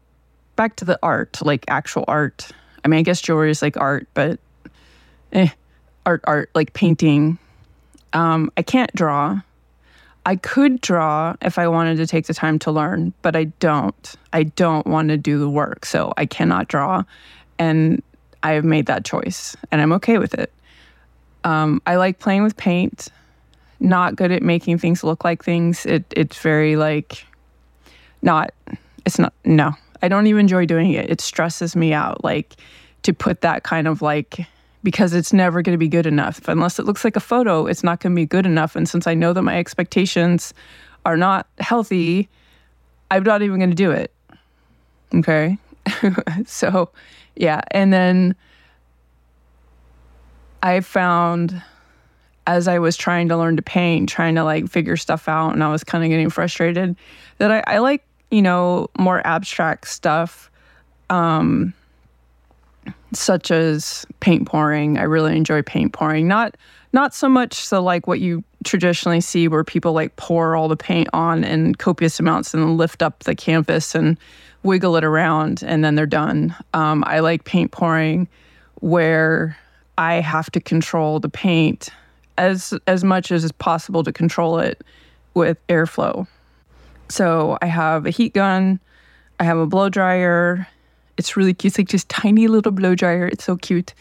back 0.56 0.76
to 0.76 0.84
the 0.84 0.98
art, 1.02 1.38
like 1.42 1.64
actual 1.68 2.04
art. 2.08 2.50
I 2.84 2.88
mean, 2.88 3.00
I 3.00 3.02
guess 3.02 3.20
jewelry 3.20 3.50
is 3.50 3.62
like 3.62 3.76
art, 3.76 4.06
but 4.14 4.38
eh, 5.32 5.48
art, 6.06 6.22
art, 6.24 6.50
like 6.54 6.72
painting. 6.72 7.38
Um, 8.12 8.52
I 8.56 8.62
can't 8.62 8.94
draw. 8.94 9.40
I 10.26 10.36
could 10.36 10.80
draw 10.80 11.34
if 11.42 11.58
I 11.58 11.68
wanted 11.68 11.96
to 11.96 12.06
take 12.06 12.26
the 12.26 12.34
time 12.34 12.58
to 12.60 12.70
learn, 12.70 13.12
but 13.22 13.36
I 13.36 13.44
don't. 13.44 14.14
I 14.32 14.44
don't 14.44 14.86
want 14.86 15.08
to 15.08 15.18
do 15.18 15.38
the 15.38 15.50
work, 15.50 15.84
so 15.84 16.14
I 16.16 16.24
cannot 16.24 16.68
draw. 16.68 17.02
And 17.58 18.02
I 18.42 18.52
have 18.52 18.64
made 18.64 18.86
that 18.86 19.04
choice, 19.04 19.56
and 19.70 19.82
I'm 19.82 19.92
okay 19.94 20.18
with 20.18 20.34
it. 20.34 20.52
Um, 21.44 21.82
I 21.86 21.96
like 21.96 22.20
playing 22.20 22.42
with 22.42 22.56
paint. 22.56 23.08
Not 23.80 24.16
good 24.16 24.32
at 24.32 24.42
making 24.42 24.78
things 24.78 25.04
look 25.04 25.24
like 25.24 25.44
things. 25.44 25.84
It 25.86 26.04
it's 26.16 26.38
very 26.38 26.76
like 26.76 27.26
not. 28.22 28.52
It's 29.04 29.18
not. 29.18 29.32
No, 29.44 29.74
I 30.02 30.08
don't 30.08 30.26
even 30.26 30.40
enjoy 30.40 30.66
doing 30.66 30.92
it. 30.92 31.10
It 31.10 31.20
stresses 31.20 31.76
me 31.76 31.92
out. 31.92 32.24
Like 32.24 32.56
to 33.02 33.12
put 33.12 33.42
that 33.42 33.62
kind 33.62 33.86
of 33.86 34.02
like 34.02 34.46
because 34.84 35.14
it's 35.14 35.32
never 35.32 35.62
going 35.62 35.72
to 35.72 35.78
be 35.78 35.88
good 35.88 36.06
enough. 36.06 36.46
Unless 36.46 36.78
it 36.78 36.84
looks 36.84 37.04
like 37.04 37.16
a 37.16 37.20
photo, 37.20 37.66
it's 37.66 37.82
not 37.82 38.00
going 38.00 38.12
to 38.12 38.16
be 38.16 38.26
good 38.26 38.46
enough. 38.46 38.76
And 38.76 38.88
since 38.88 39.06
I 39.06 39.14
know 39.14 39.32
that 39.32 39.42
my 39.42 39.58
expectations 39.58 40.52
are 41.06 41.16
not 41.16 41.48
healthy, 41.58 42.28
I'm 43.10 43.22
not 43.22 43.42
even 43.42 43.58
going 43.58 43.70
to 43.70 43.76
do 43.76 43.90
it. 43.90 44.12
Okay. 45.14 45.58
so, 46.46 46.90
yeah. 47.34 47.62
And 47.70 47.92
then 47.92 48.36
I 50.62 50.80
found 50.80 51.62
as 52.46 52.68
I 52.68 52.78
was 52.78 52.96
trying 52.96 53.28
to 53.28 53.36
learn 53.36 53.56
to 53.56 53.62
paint, 53.62 54.08
trying 54.08 54.34
to 54.34 54.44
like 54.44 54.68
figure 54.68 54.96
stuff 54.96 55.28
out, 55.28 55.52
and 55.52 55.64
I 55.64 55.70
was 55.70 55.84
kind 55.84 56.04
of 56.04 56.10
getting 56.10 56.30
frustrated 56.30 56.96
that 57.38 57.50
I, 57.50 57.64
I 57.66 57.78
like, 57.78 58.04
you 58.30 58.42
know, 58.42 58.88
more 58.98 59.26
abstract 59.26 59.88
stuff. 59.88 60.50
Um, 61.10 61.74
such 63.12 63.50
as 63.50 64.04
paint 64.20 64.46
pouring. 64.46 64.98
I 64.98 65.02
really 65.02 65.36
enjoy 65.36 65.62
paint 65.62 65.92
pouring. 65.92 66.28
Not 66.28 66.56
not 66.92 67.14
so 67.14 67.28
much 67.28 67.54
so 67.54 67.82
like 67.82 68.06
what 68.06 68.20
you 68.20 68.44
traditionally 68.64 69.20
see 69.20 69.48
where 69.48 69.64
people 69.64 69.92
like 69.92 70.14
pour 70.16 70.56
all 70.56 70.68
the 70.68 70.76
paint 70.76 71.08
on 71.12 71.44
in 71.44 71.74
copious 71.74 72.20
amounts 72.20 72.54
and 72.54 72.76
lift 72.76 73.02
up 73.02 73.24
the 73.24 73.34
canvas 73.34 73.94
and 73.94 74.16
wiggle 74.62 74.96
it 74.96 75.04
around 75.04 75.62
and 75.62 75.84
then 75.84 75.94
they're 75.94 76.06
done. 76.06 76.54
Um, 76.72 77.04
I 77.06 77.20
like 77.20 77.44
paint 77.44 77.72
pouring 77.72 78.28
where 78.80 79.56
I 79.98 80.14
have 80.14 80.50
to 80.52 80.60
control 80.60 81.20
the 81.20 81.28
paint 81.28 81.90
as 82.38 82.74
as 82.86 83.04
much 83.04 83.30
as 83.32 83.44
is 83.44 83.52
possible 83.52 84.02
to 84.02 84.12
control 84.12 84.58
it 84.58 84.82
with 85.34 85.58
airflow. 85.68 86.26
So 87.08 87.58
I 87.60 87.66
have 87.66 88.06
a 88.06 88.10
heat 88.10 88.34
gun, 88.34 88.80
I 89.40 89.44
have 89.44 89.58
a 89.58 89.66
blow 89.66 89.88
dryer. 89.88 90.66
It's 91.16 91.36
really 91.36 91.54
cute. 91.54 91.72
It's 91.72 91.78
like 91.78 91.88
just 91.88 92.08
tiny 92.08 92.48
little 92.48 92.72
blow 92.72 92.94
dryer. 92.94 93.26
It's 93.26 93.44
so 93.44 93.56
cute. 93.56 93.94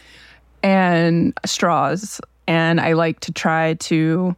And 0.63 1.37
straws. 1.45 2.19
And 2.47 2.79
I 2.81 2.93
like 2.93 3.19
to 3.21 3.31
try 3.31 3.75
to 3.75 4.35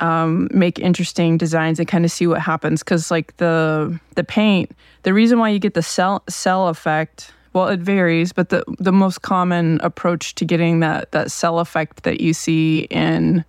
um, 0.00 0.48
make 0.52 0.78
interesting 0.78 1.38
designs 1.38 1.78
and 1.78 1.86
kind 1.86 2.04
of 2.04 2.10
see 2.10 2.26
what 2.26 2.40
happens. 2.40 2.82
Because 2.82 3.10
like 3.10 3.36
the 3.36 3.98
the 4.16 4.24
paint, 4.24 4.72
the 5.02 5.14
reason 5.14 5.38
why 5.38 5.50
you 5.50 5.58
get 5.58 5.74
the 5.74 5.82
cell 5.82 6.22
cell 6.28 6.68
effect 6.68 7.32
well, 7.52 7.68
it 7.68 7.80
varies, 7.80 8.32
but 8.32 8.48
the 8.48 8.64
the 8.78 8.92
most 8.92 9.22
common 9.22 9.80
approach 9.82 10.34
to 10.36 10.44
getting 10.44 10.80
that 10.80 11.12
that 11.12 11.30
cell 11.30 11.58
effect 11.58 12.04
that 12.04 12.20
you 12.20 12.32
see 12.32 12.80
in 12.90 13.44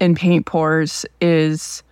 in 0.00 0.14
paint 0.14 0.46
pours 0.46 1.06
is 1.20 1.82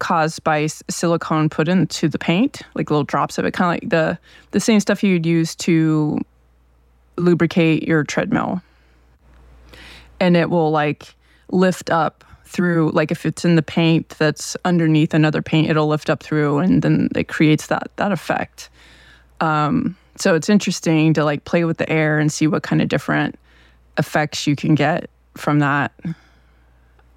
caused 0.00 0.42
by 0.42 0.66
silicone 0.66 1.48
put 1.48 1.68
into 1.68 2.08
the 2.08 2.18
paint, 2.18 2.62
like 2.74 2.90
little 2.90 3.04
drops 3.04 3.38
of 3.38 3.44
it, 3.44 3.52
kind 3.52 3.76
of 3.76 3.82
like 3.82 3.90
the 3.90 4.18
the 4.50 4.60
same 4.60 4.80
stuff 4.80 5.02
you'd 5.02 5.26
use 5.26 5.54
to 5.54 6.20
lubricate 7.16 7.84
your 7.84 8.02
treadmill. 8.02 8.60
And 10.18 10.36
it 10.36 10.50
will 10.50 10.70
like 10.70 11.14
lift 11.50 11.90
up 11.90 12.24
through 12.46 12.90
like 12.92 13.10
if 13.10 13.24
it's 13.26 13.44
in 13.44 13.56
the 13.56 13.62
paint 13.62 14.08
that's 14.10 14.56
underneath 14.64 15.14
another 15.14 15.42
paint, 15.42 15.70
it'll 15.70 15.88
lift 15.88 16.10
up 16.10 16.22
through 16.22 16.58
and 16.58 16.82
then 16.82 17.08
it 17.14 17.28
creates 17.28 17.68
that 17.68 17.90
that 17.96 18.10
effect. 18.10 18.70
Um, 19.40 19.96
so 20.16 20.34
it's 20.34 20.48
interesting 20.48 21.12
to 21.14 21.24
like 21.24 21.44
play 21.44 21.64
with 21.64 21.78
the 21.78 21.88
air 21.90 22.18
and 22.18 22.32
see 22.32 22.46
what 22.46 22.62
kind 22.62 22.80
of 22.80 22.88
different 22.88 23.38
effects 23.98 24.46
you 24.46 24.56
can 24.56 24.74
get 24.74 25.10
from 25.36 25.58
that. 25.60 25.92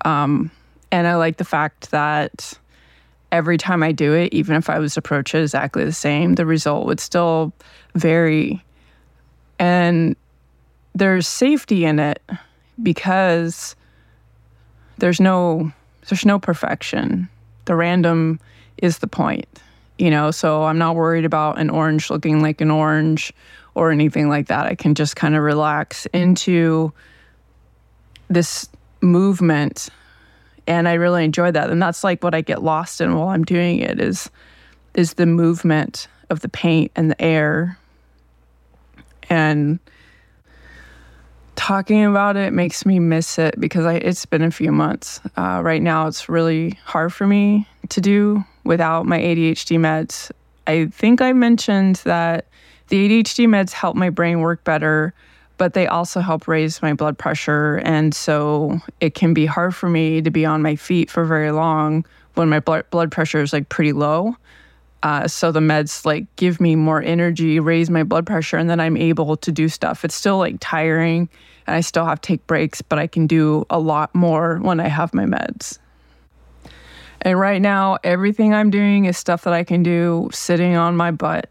Um, 0.05 0.51
and 0.91 1.07
I 1.07 1.15
like 1.15 1.37
the 1.37 1.45
fact 1.45 1.91
that 1.91 2.57
every 3.31 3.57
time 3.57 3.83
I 3.83 3.91
do 3.91 4.13
it, 4.13 4.33
even 4.33 4.55
if 4.55 4.69
I 4.69 4.79
was 4.79 4.97
approach 4.97 5.35
it 5.35 5.41
exactly 5.41 5.83
the 5.83 5.91
same, 5.91 6.35
the 6.35 6.45
result 6.45 6.85
would 6.87 6.99
still 6.99 7.53
vary. 7.95 8.63
And 9.59 10.15
there's 10.95 11.27
safety 11.27 11.85
in 11.85 11.99
it 11.99 12.21
because 12.81 13.75
there's 14.97 15.19
no 15.19 15.71
there's 16.09 16.25
no 16.25 16.39
perfection. 16.39 17.27
The 17.65 17.75
random 17.75 18.39
is 18.77 18.99
the 18.99 19.07
point 19.07 19.61
you 19.97 20.09
know, 20.09 20.31
so 20.31 20.63
I'm 20.63 20.77
not 20.77 20.95
worried 20.95 21.25
about 21.25 21.59
an 21.59 21.69
orange 21.69 22.09
looking 22.09 22.41
like 22.41 22.61
an 22.61 22.71
orange 22.71 23.33
or 23.75 23.91
anything 23.91 24.29
like 24.29 24.47
that. 24.47 24.65
I 24.65 24.75
can 24.75 24.95
just 24.95 25.15
kind 25.15 25.35
of 25.35 25.43
relax 25.43 26.05
into 26.07 26.91
this 28.29 28.67
movement 29.01 29.89
and 30.67 30.87
I 30.87 30.93
really 30.93 31.23
enjoy 31.23 31.51
that. 31.51 31.69
And 31.69 31.81
that's 31.81 32.03
like 32.03 32.23
what 32.23 32.35
I 32.35 32.41
get 32.41 32.61
lost 32.61 32.99
in 32.99 33.15
while 33.15 33.29
I'm 33.29 33.43
doing 33.43 33.79
it 33.79 33.99
is 33.99 34.29
is 34.93 35.13
the 35.13 35.25
movement 35.25 36.07
of 36.29 36.41
the 36.41 36.49
paint 36.49 36.91
and 36.95 37.11
the 37.11 37.21
air. 37.21 37.77
And 39.29 39.79
talking 41.55 42.03
about 42.03 42.35
it 42.35 42.51
makes 42.51 42.85
me 42.85 42.99
miss 42.99 43.37
it 43.37 43.59
because 43.59 43.85
I, 43.85 43.95
it's 43.95 44.25
been 44.25 44.41
a 44.41 44.51
few 44.51 44.71
months. 44.71 45.21
Uh, 45.37 45.61
right 45.63 45.81
now, 45.81 46.07
it's 46.07 46.27
really 46.27 46.71
hard 46.83 47.13
for 47.13 47.27
me 47.27 47.67
to 47.89 48.01
do 48.01 48.43
without 48.67 49.05
my 49.05 49.19
ADHD 49.19 49.77
meds. 49.77 50.31
I 50.67 50.87
think 50.87 51.21
I 51.21 51.33
mentioned 51.33 51.97
that 52.03 52.45
the 52.89 53.07
ADHD 53.07 53.47
meds 53.47 53.71
help 53.71 53.95
my 53.95 54.09
brain 54.09 54.41
work 54.41 54.63
better, 54.63 55.13
but 55.57 55.73
they 55.73 55.87
also 55.87 56.19
help 56.19 56.47
raise 56.47 56.81
my 56.81 56.93
blood 56.93 57.17
pressure. 57.17 57.77
And 57.83 58.13
so 58.13 58.79
it 58.99 59.15
can 59.15 59.33
be 59.33 59.45
hard 59.45 59.75
for 59.75 59.89
me 59.89 60.21
to 60.21 60.29
be 60.29 60.45
on 60.45 60.61
my 60.61 60.75
feet 60.75 61.09
for 61.09 61.25
very 61.25 61.51
long 61.51 62.05
when 62.35 62.49
my 62.49 62.59
blood 62.59 63.11
pressure 63.11 63.41
is 63.41 63.53
like 63.53 63.69
pretty 63.69 63.93
low. 63.93 64.35
Uh, 65.03 65.27
so 65.27 65.51
the 65.51 65.59
meds 65.59 66.05
like 66.05 66.25
give 66.35 66.59
me 66.59 66.75
more 66.75 67.01
energy, 67.01 67.59
raise 67.59 67.89
my 67.89 68.03
blood 68.03 68.25
pressure, 68.25 68.57
and 68.57 68.69
then 68.69 68.79
I'm 68.79 68.97
able 68.97 69.37
to 69.37 69.51
do 69.51 69.69
stuff. 69.69 70.03
It's 70.03 70.15
still 70.15 70.37
like 70.37 70.57
tiring, 70.59 71.29
and 71.65 71.75
I 71.75 71.81
still 71.81 72.05
have 72.05 72.19
to 72.21 72.27
take 72.27 72.45
breaks, 72.47 72.81
but 72.81 72.97
I 72.99 73.07
can 73.07 73.27
do 73.27 73.65
a 73.69 73.79
lot 73.79 74.13
more 74.15 74.57
when 74.57 74.79
I 74.79 74.87
have 74.87 75.13
my 75.13 75.25
meds. 75.25 75.77
And 77.21 77.39
right 77.39 77.61
now, 77.61 77.97
everything 78.03 78.53
I'm 78.53 78.69
doing 78.69 79.05
is 79.05 79.17
stuff 79.17 79.43
that 79.43 79.53
I 79.53 79.63
can 79.63 79.83
do 79.83 80.29
sitting 80.31 80.75
on 80.75 80.95
my 80.95 81.11
butt. 81.11 81.49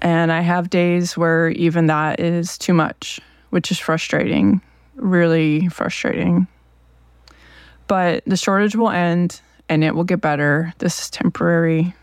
And 0.00 0.30
I 0.30 0.40
have 0.40 0.70
days 0.70 1.16
where 1.16 1.48
even 1.50 1.86
that 1.86 2.20
is 2.20 2.56
too 2.56 2.74
much, 2.74 3.20
which 3.50 3.70
is 3.70 3.78
frustrating, 3.78 4.60
really 4.94 5.68
frustrating. 5.68 6.46
But 7.88 8.22
the 8.26 8.36
shortage 8.36 8.76
will 8.76 8.90
end 8.90 9.40
and 9.68 9.82
it 9.82 9.94
will 9.94 10.04
get 10.04 10.20
better. 10.20 10.72
This 10.78 11.00
is 11.00 11.10
temporary. 11.10 11.94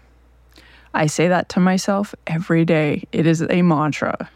I 0.93 1.07
say 1.07 1.27
that 1.27 1.49
to 1.49 1.59
myself 1.59 2.13
every 2.27 2.65
day. 2.65 3.03
It 3.11 3.25
is 3.25 3.41
a 3.41 3.61
mantra. 3.61 4.29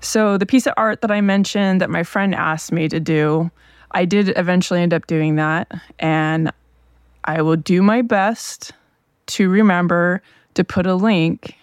So, 0.00 0.36
the 0.36 0.44
piece 0.44 0.66
of 0.66 0.74
art 0.76 1.00
that 1.00 1.10
I 1.10 1.22
mentioned 1.22 1.80
that 1.80 1.88
my 1.88 2.02
friend 2.02 2.34
asked 2.34 2.72
me 2.72 2.88
to 2.88 3.00
do, 3.00 3.50
I 3.94 4.04
did 4.04 4.36
eventually 4.36 4.80
end 4.80 4.92
up 4.92 5.06
doing 5.06 5.36
that. 5.36 5.72
And 5.98 6.52
I 7.24 7.40
will 7.42 7.56
do 7.56 7.82
my 7.82 8.02
best 8.02 8.72
to 9.26 9.48
remember 9.48 10.20
to 10.54 10.64
put 10.64 10.86
a 10.86 10.94
link 10.94 11.56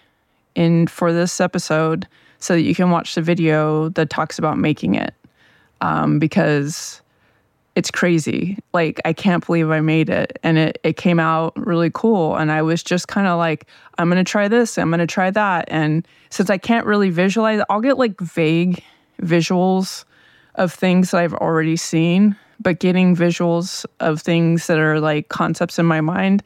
in 0.54 0.86
for 0.86 1.12
this 1.12 1.40
episode 1.40 2.08
so 2.38 2.54
that 2.54 2.62
you 2.62 2.74
can 2.74 2.90
watch 2.90 3.14
the 3.14 3.22
video 3.22 3.90
that 3.90 4.10
talks 4.10 4.38
about 4.38 4.58
making 4.58 4.96
it. 4.96 5.14
Um, 5.80 6.18
because 6.18 7.00
it's 7.74 7.90
crazy. 7.90 8.58
Like, 8.72 9.00
I 9.04 9.12
can't 9.12 9.44
believe 9.44 9.70
I 9.70 9.80
made 9.80 10.08
it. 10.10 10.38
And 10.42 10.58
it, 10.58 10.78
it 10.84 10.96
came 10.96 11.18
out 11.18 11.52
really 11.56 11.90
cool. 11.92 12.36
And 12.36 12.52
I 12.52 12.62
was 12.62 12.82
just 12.82 13.08
kind 13.08 13.26
of 13.26 13.38
like, 13.38 13.66
I'm 13.98 14.08
going 14.08 14.22
to 14.22 14.30
try 14.30 14.48
this, 14.48 14.78
I'm 14.78 14.90
going 14.90 15.00
to 15.00 15.06
try 15.06 15.30
that. 15.30 15.64
And 15.68 16.06
since 16.30 16.50
I 16.50 16.58
can't 16.58 16.86
really 16.86 17.10
visualize, 17.10 17.62
I'll 17.68 17.80
get 17.80 17.98
like 17.98 18.18
vague 18.20 18.82
visuals 19.20 20.04
of 20.56 20.72
things 20.72 21.10
that 21.10 21.18
I've 21.18 21.34
already 21.34 21.76
seen, 21.76 22.36
but 22.60 22.78
getting 22.78 23.16
visuals 23.16 23.84
of 24.00 24.20
things 24.20 24.66
that 24.66 24.78
are 24.78 25.00
like 25.00 25.28
concepts 25.28 25.78
in 25.78 25.86
my 25.86 26.00
mind, 26.00 26.42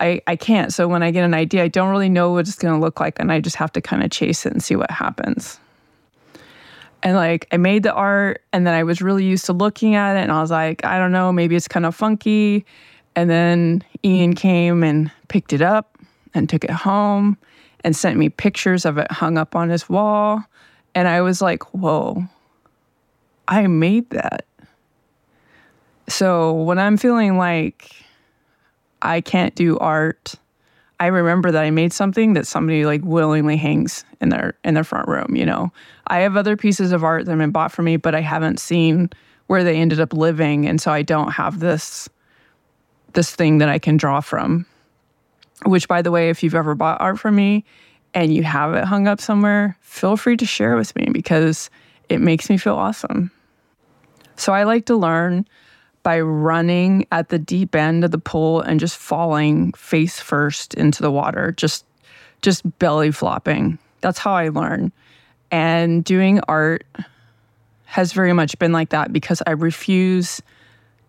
I, 0.00 0.20
I 0.26 0.36
can't. 0.36 0.72
So 0.72 0.88
when 0.88 1.02
I 1.02 1.10
get 1.10 1.24
an 1.24 1.34
idea, 1.34 1.62
I 1.62 1.68
don't 1.68 1.90
really 1.90 2.08
know 2.08 2.32
what 2.32 2.48
it's 2.48 2.56
going 2.56 2.74
to 2.74 2.80
look 2.80 2.98
like, 2.98 3.18
and 3.20 3.30
I 3.30 3.40
just 3.40 3.56
have 3.56 3.72
to 3.72 3.80
kind 3.80 4.02
of 4.02 4.10
chase 4.10 4.44
it 4.46 4.52
and 4.52 4.62
see 4.62 4.74
what 4.74 4.90
happens. 4.90 5.60
And 7.04 7.16
like 7.16 7.46
I 7.52 7.56
made 7.56 7.82
the 7.82 7.92
art, 7.92 8.42
and 8.52 8.66
then 8.66 8.74
I 8.74 8.82
was 8.82 9.00
really 9.02 9.24
used 9.24 9.46
to 9.46 9.52
looking 9.52 9.94
at 9.94 10.16
it, 10.16 10.20
and 10.20 10.32
I 10.32 10.40
was 10.40 10.50
like, 10.50 10.84
I 10.84 10.98
don't 10.98 11.12
know, 11.12 11.32
maybe 11.32 11.54
it's 11.54 11.68
kind 11.68 11.86
of 11.86 11.94
funky. 11.94 12.64
And 13.14 13.28
then 13.28 13.84
Ian 14.04 14.34
came 14.34 14.82
and 14.82 15.10
picked 15.28 15.52
it 15.52 15.62
up 15.62 15.98
and 16.34 16.48
took 16.48 16.64
it 16.64 16.70
home 16.70 17.36
and 17.84 17.94
sent 17.94 18.16
me 18.16 18.28
pictures 18.28 18.84
of 18.84 18.98
it 18.98 19.10
hung 19.12 19.36
up 19.36 19.54
on 19.54 19.68
his 19.68 19.88
wall. 19.88 20.42
And 20.94 21.08
I 21.08 21.20
was 21.20 21.42
like, 21.42 21.62
whoa, 21.74 22.24
I 23.48 23.66
made 23.66 24.08
that. 24.10 24.46
So 26.08 26.52
when 26.52 26.78
I'm 26.78 26.96
feeling 26.96 27.38
like 27.38 27.90
I 29.00 29.20
can't 29.20 29.54
do 29.54 29.78
art, 29.78 30.34
I 31.00 31.06
remember 31.06 31.50
that 31.50 31.62
I 31.62 31.70
made 31.70 31.92
something 31.92 32.34
that 32.34 32.46
somebody 32.46 32.84
like 32.86 33.02
willingly 33.02 33.56
hangs 33.56 34.04
in 34.20 34.28
their 34.28 34.54
in 34.64 34.74
their 34.74 34.84
front 34.84 35.08
room, 35.08 35.34
you 35.34 35.44
know. 35.44 35.72
I 36.06 36.20
have 36.20 36.36
other 36.36 36.56
pieces 36.56 36.92
of 36.92 37.02
art 37.02 37.24
that 37.24 37.32
have 37.32 37.38
been 37.38 37.50
bought 37.50 37.72
for 37.72 37.82
me, 37.82 37.96
but 37.96 38.14
I 38.14 38.20
haven't 38.20 38.60
seen 38.60 39.10
where 39.48 39.64
they 39.64 39.76
ended 39.76 40.00
up 40.00 40.12
living, 40.12 40.66
and 40.66 40.80
so 40.80 40.92
I 40.92 41.02
don't 41.02 41.32
have 41.32 41.58
this 41.58 42.08
this 43.14 43.34
thing 43.34 43.58
that 43.58 43.68
I 43.68 43.78
can 43.78 43.96
draw 43.96 44.20
from. 44.20 44.64
Which 45.64 45.88
by 45.88 46.02
the 46.02 46.10
way, 46.10 46.30
if 46.30 46.42
you've 46.42 46.54
ever 46.54 46.74
bought 46.74 47.00
art 47.00 47.18
from 47.18 47.36
me 47.36 47.64
and 48.14 48.34
you 48.34 48.42
have 48.42 48.74
it 48.74 48.84
hung 48.84 49.08
up 49.08 49.20
somewhere, 49.20 49.76
feel 49.80 50.16
free 50.16 50.36
to 50.36 50.46
share 50.46 50.76
with 50.76 50.94
me 50.94 51.08
because 51.12 51.70
it 52.08 52.20
makes 52.20 52.48
me 52.50 52.56
feel 52.56 52.74
awesome. 52.74 53.30
So 54.36 54.52
I 54.52 54.64
like 54.64 54.86
to 54.86 54.96
learn 54.96 55.46
by 56.02 56.20
running 56.20 57.06
at 57.12 57.28
the 57.28 57.38
deep 57.38 57.74
end 57.74 58.04
of 58.04 58.10
the 58.10 58.18
pool 58.18 58.60
and 58.60 58.80
just 58.80 58.96
falling 58.96 59.72
face 59.72 60.18
first 60.18 60.74
into 60.74 61.02
the 61.02 61.10
water, 61.10 61.52
just 61.52 61.84
just 62.40 62.78
belly 62.80 63.12
flopping. 63.12 63.78
That's 64.00 64.18
how 64.18 64.34
I 64.34 64.48
learn. 64.48 64.90
And 65.52 66.02
doing 66.02 66.40
art 66.48 66.84
has 67.84 68.12
very 68.12 68.32
much 68.32 68.58
been 68.58 68.72
like 68.72 68.88
that 68.88 69.12
because 69.12 69.42
I 69.46 69.52
refuse 69.52 70.42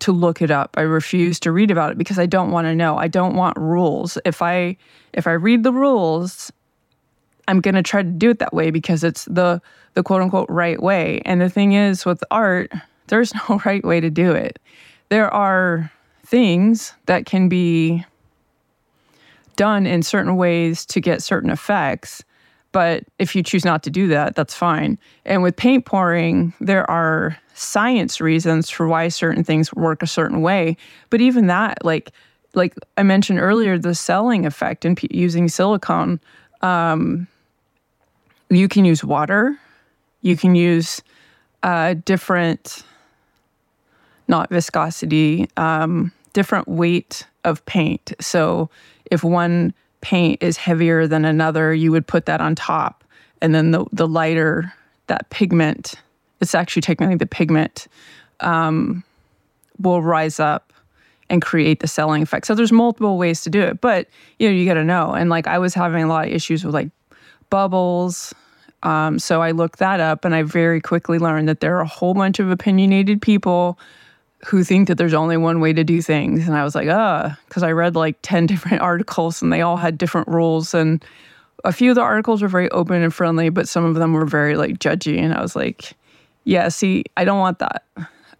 to 0.00 0.12
look 0.12 0.42
it 0.42 0.50
up. 0.50 0.74
I 0.76 0.82
refuse 0.82 1.40
to 1.40 1.50
read 1.50 1.70
about 1.70 1.90
it 1.90 1.98
because 1.98 2.18
I 2.18 2.26
don't 2.26 2.50
want 2.50 2.66
to 2.66 2.74
know. 2.74 2.96
I 2.96 3.08
don't 3.08 3.34
want 3.34 3.56
rules. 3.56 4.18
If 4.24 4.42
I 4.42 4.76
if 5.12 5.26
I 5.26 5.32
read 5.32 5.62
the 5.62 5.72
rules, 5.72 6.52
I'm 7.48 7.60
going 7.60 7.74
to 7.74 7.82
try 7.82 8.02
to 8.02 8.08
do 8.08 8.30
it 8.30 8.38
that 8.38 8.54
way 8.54 8.70
because 8.70 9.04
it's 9.04 9.24
the 9.26 9.60
the 9.94 10.02
quote 10.02 10.22
unquote 10.22 10.48
right 10.48 10.82
way. 10.82 11.22
And 11.24 11.40
the 11.40 11.48
thing 11.48 11.72
is 11.72 12.04
with 12.04 12.22
art, 12.30 12.72
there's 13.08 13.32
no 13.48 13.60
right 13.64 13.84
way 13.84 14.00
to 14.00 14.10
do 14.10 14.32
it. 14.32 14.58
There 15.08 15.32
are 15.32 15.90
things 16.26 16.94
that 17.06 17.26
can 17.26 17.48
be 17.48 18.04
done 19.56 19.86
in 19.86 20.02
certain 20.02 20.36
ways 20.36 20.84
to 20.86 21.00
get 21.00 21.22
certain 21.22 21.50
effects. 21.50 22.24
But 22.72 23.04
if 23.20 23.36
you 23.36 23.42
choose 23.44 23.64
not 23.64 23.84
to 23.84 23.90
do 23.90 24.08
that, 24.08 24.34
that's 24.34 24.54
fine. 24.54 24.98
And 25.24 25.42
with 25.44 25.54
paint 25.54 25.86
pouring, 25.86 26.52
there 26.60 26.90
are 26.90 27.38
science 27.54 28.20
reasons 28.20 28.68
for 28.68 28.88
why 28.88 29.06
certain 29.08 29.44
things 29.44 29.72
work 29.72 30.02
a 30.02 30.08
certain 30.08 30.42
way. 30.42 30.76
But 31.10 31.20
even 31.20 31.46
that, 31.46 31.84
like, 31.84 32.10
like 32.54 32.74
I 32.96 33.04
mentioned 33.04 33.38
earlier, 33.38 33.78
the 33.78 33.94
celling 33.94 34.44
effect 34.44 34.84
in 34.84 34.96
p- 34.96 35.08
using 35.12 35.48
silicone, 35.48 36.18
um, 36.62 37.28
you 38.50 38.68
can 38.68 38.84
use 38.84 39.04
water, 39.04 39.58
you 40.22 40.36
can 40.36 40.54
use 40.54 41.02
uh, 41.62 41.94
different 42.04 42.84
not 44.28 44.48
viscosity, 44.50 45.48
um, 45.56 46.12
different 46.32 46.66
weight 46.66 47.26
of 47.44 47.64
paint. 47.66 48.12
So 48.20 48.70
if 49.10 49.22
one 49.22 49.74
paint 50.00 50.42
is 50.42 50.56
heavier 50.56 51.06
than 51.06 51.24
another, 51.24 51.74
you 51.74 51.90
would 51.92 52.06
put 52.06 52.26
that 52.26 52.40
on 52.40 52.54
top. 52.54 53.04
And 53.40 53.54
then 53.54 53.70
the, 53.72 53.84
the 53.92 54.08
lighter, 54.08 54.72
that 55.08 55.28
pigment, 55.30 55.94
it's 56.40 56.54
actually 56.54 56.82
technically 56.82 57.16
the 57.16 57.26
pigment, 57.26 57.86
um, 58.40 59.04
will 59.78 60.02
rise 60.02 60.40
up 60.40 60.72
and 61.30 61.42
create 61.42 61.80
the 61.80 61.88
celling 61.88 62.22
effect. 62.22 62.46
So 62.46 62.54
there's 62.54 62.72
multiple 62.72 63.18
ways 63.18 63.42
to 63.42 63.50
do 63.50 63.60
it, 63.60 63.80
but 63.80 64.08
you 64.38 64.48
know, 64.48 64.54
you 64.54 64.66
got 64.66 64.74
to 64.74 64.84
know. 64.84 65.12
And 65.12 65.30
like 65.30 65.46
I 65.46 65.58
was 65.58 65.74
having 65.74 66.02
a 66.04 66.06
lot 66.06 66.26
of 66.26 66.32
issues 66.32 66.64
with 66.64 66.74
like 66.74 66.90
bubbles. 67.50 68.34
Um, 68.82 69.18
so 69.18 69.40
I 69.40 69.52
looked 69.52 69.78
that 69.78 70.00
up 70.00 70.24
and 70.24 70.34
I 70.34 70.42
very 70.42 70.80
quickly 70.80 71.18
learned 71.18 71.48
that 71.48 71.60
there 71.60 71.76
are 71.76 71.80
a 71.80 71.86
whole 71.86 72.14
bunch 72.14 72.38
of 72.38 72.50
opinionated 72.50 73.22
people 73.22 73.78
who 74.44 74.62
think 74.62 74.88
that 74.88 74.98
there's 74.98 75.14
only 75.14 75.36
one 75.36 75.60
way 75.60 75.72
to 75.72 75.82
do 75.84 76.02
things. 76.02 76.46
And 76.46 76.56
I 76.56 76.64
was 76.64 76.74
like, 76.74 76.88
ah, 76.90 77.38
because 77.48 77.62
I 77.62 77.72
read 77.72 77.96
like 77.96 78.18
10 78.22 78.46
different 78.46 78.82
articles 78.82 79.42
and 79.42 79.52
they 79.52 79.62
all 79.62 79.76
had 79.76 79.96
different 79.96 80.28
rules. 80.28 80.74
And 80.74 81.04
a 81.64 81.72
few 81.72 81.90
of 81.90 81.94
the 81.94 82.02
articles 82.02 82.42
were 82.42 82.48
very 82.48 82.70
open 82.70 83.02
and 83.02 83.14
friendly, 83.14 83.48
but 83.48 83.68
some 83.68 83.84
of 83.84 83.94
them 83.94 84.12
were 84.12 84.26
very 84.26 84.56
like 84.56 84.78
judgy. 84.78 85.18
And 85.18 85.32
I 85.32 85.40
was 85.40 85.56
like, 85.56 85.92
yeah, 86.44 86.68
see, 86.68 87.04
I 87.16 87.24
don't 87.24 87.38
want 87.38 87.58
that. 87.60 87.84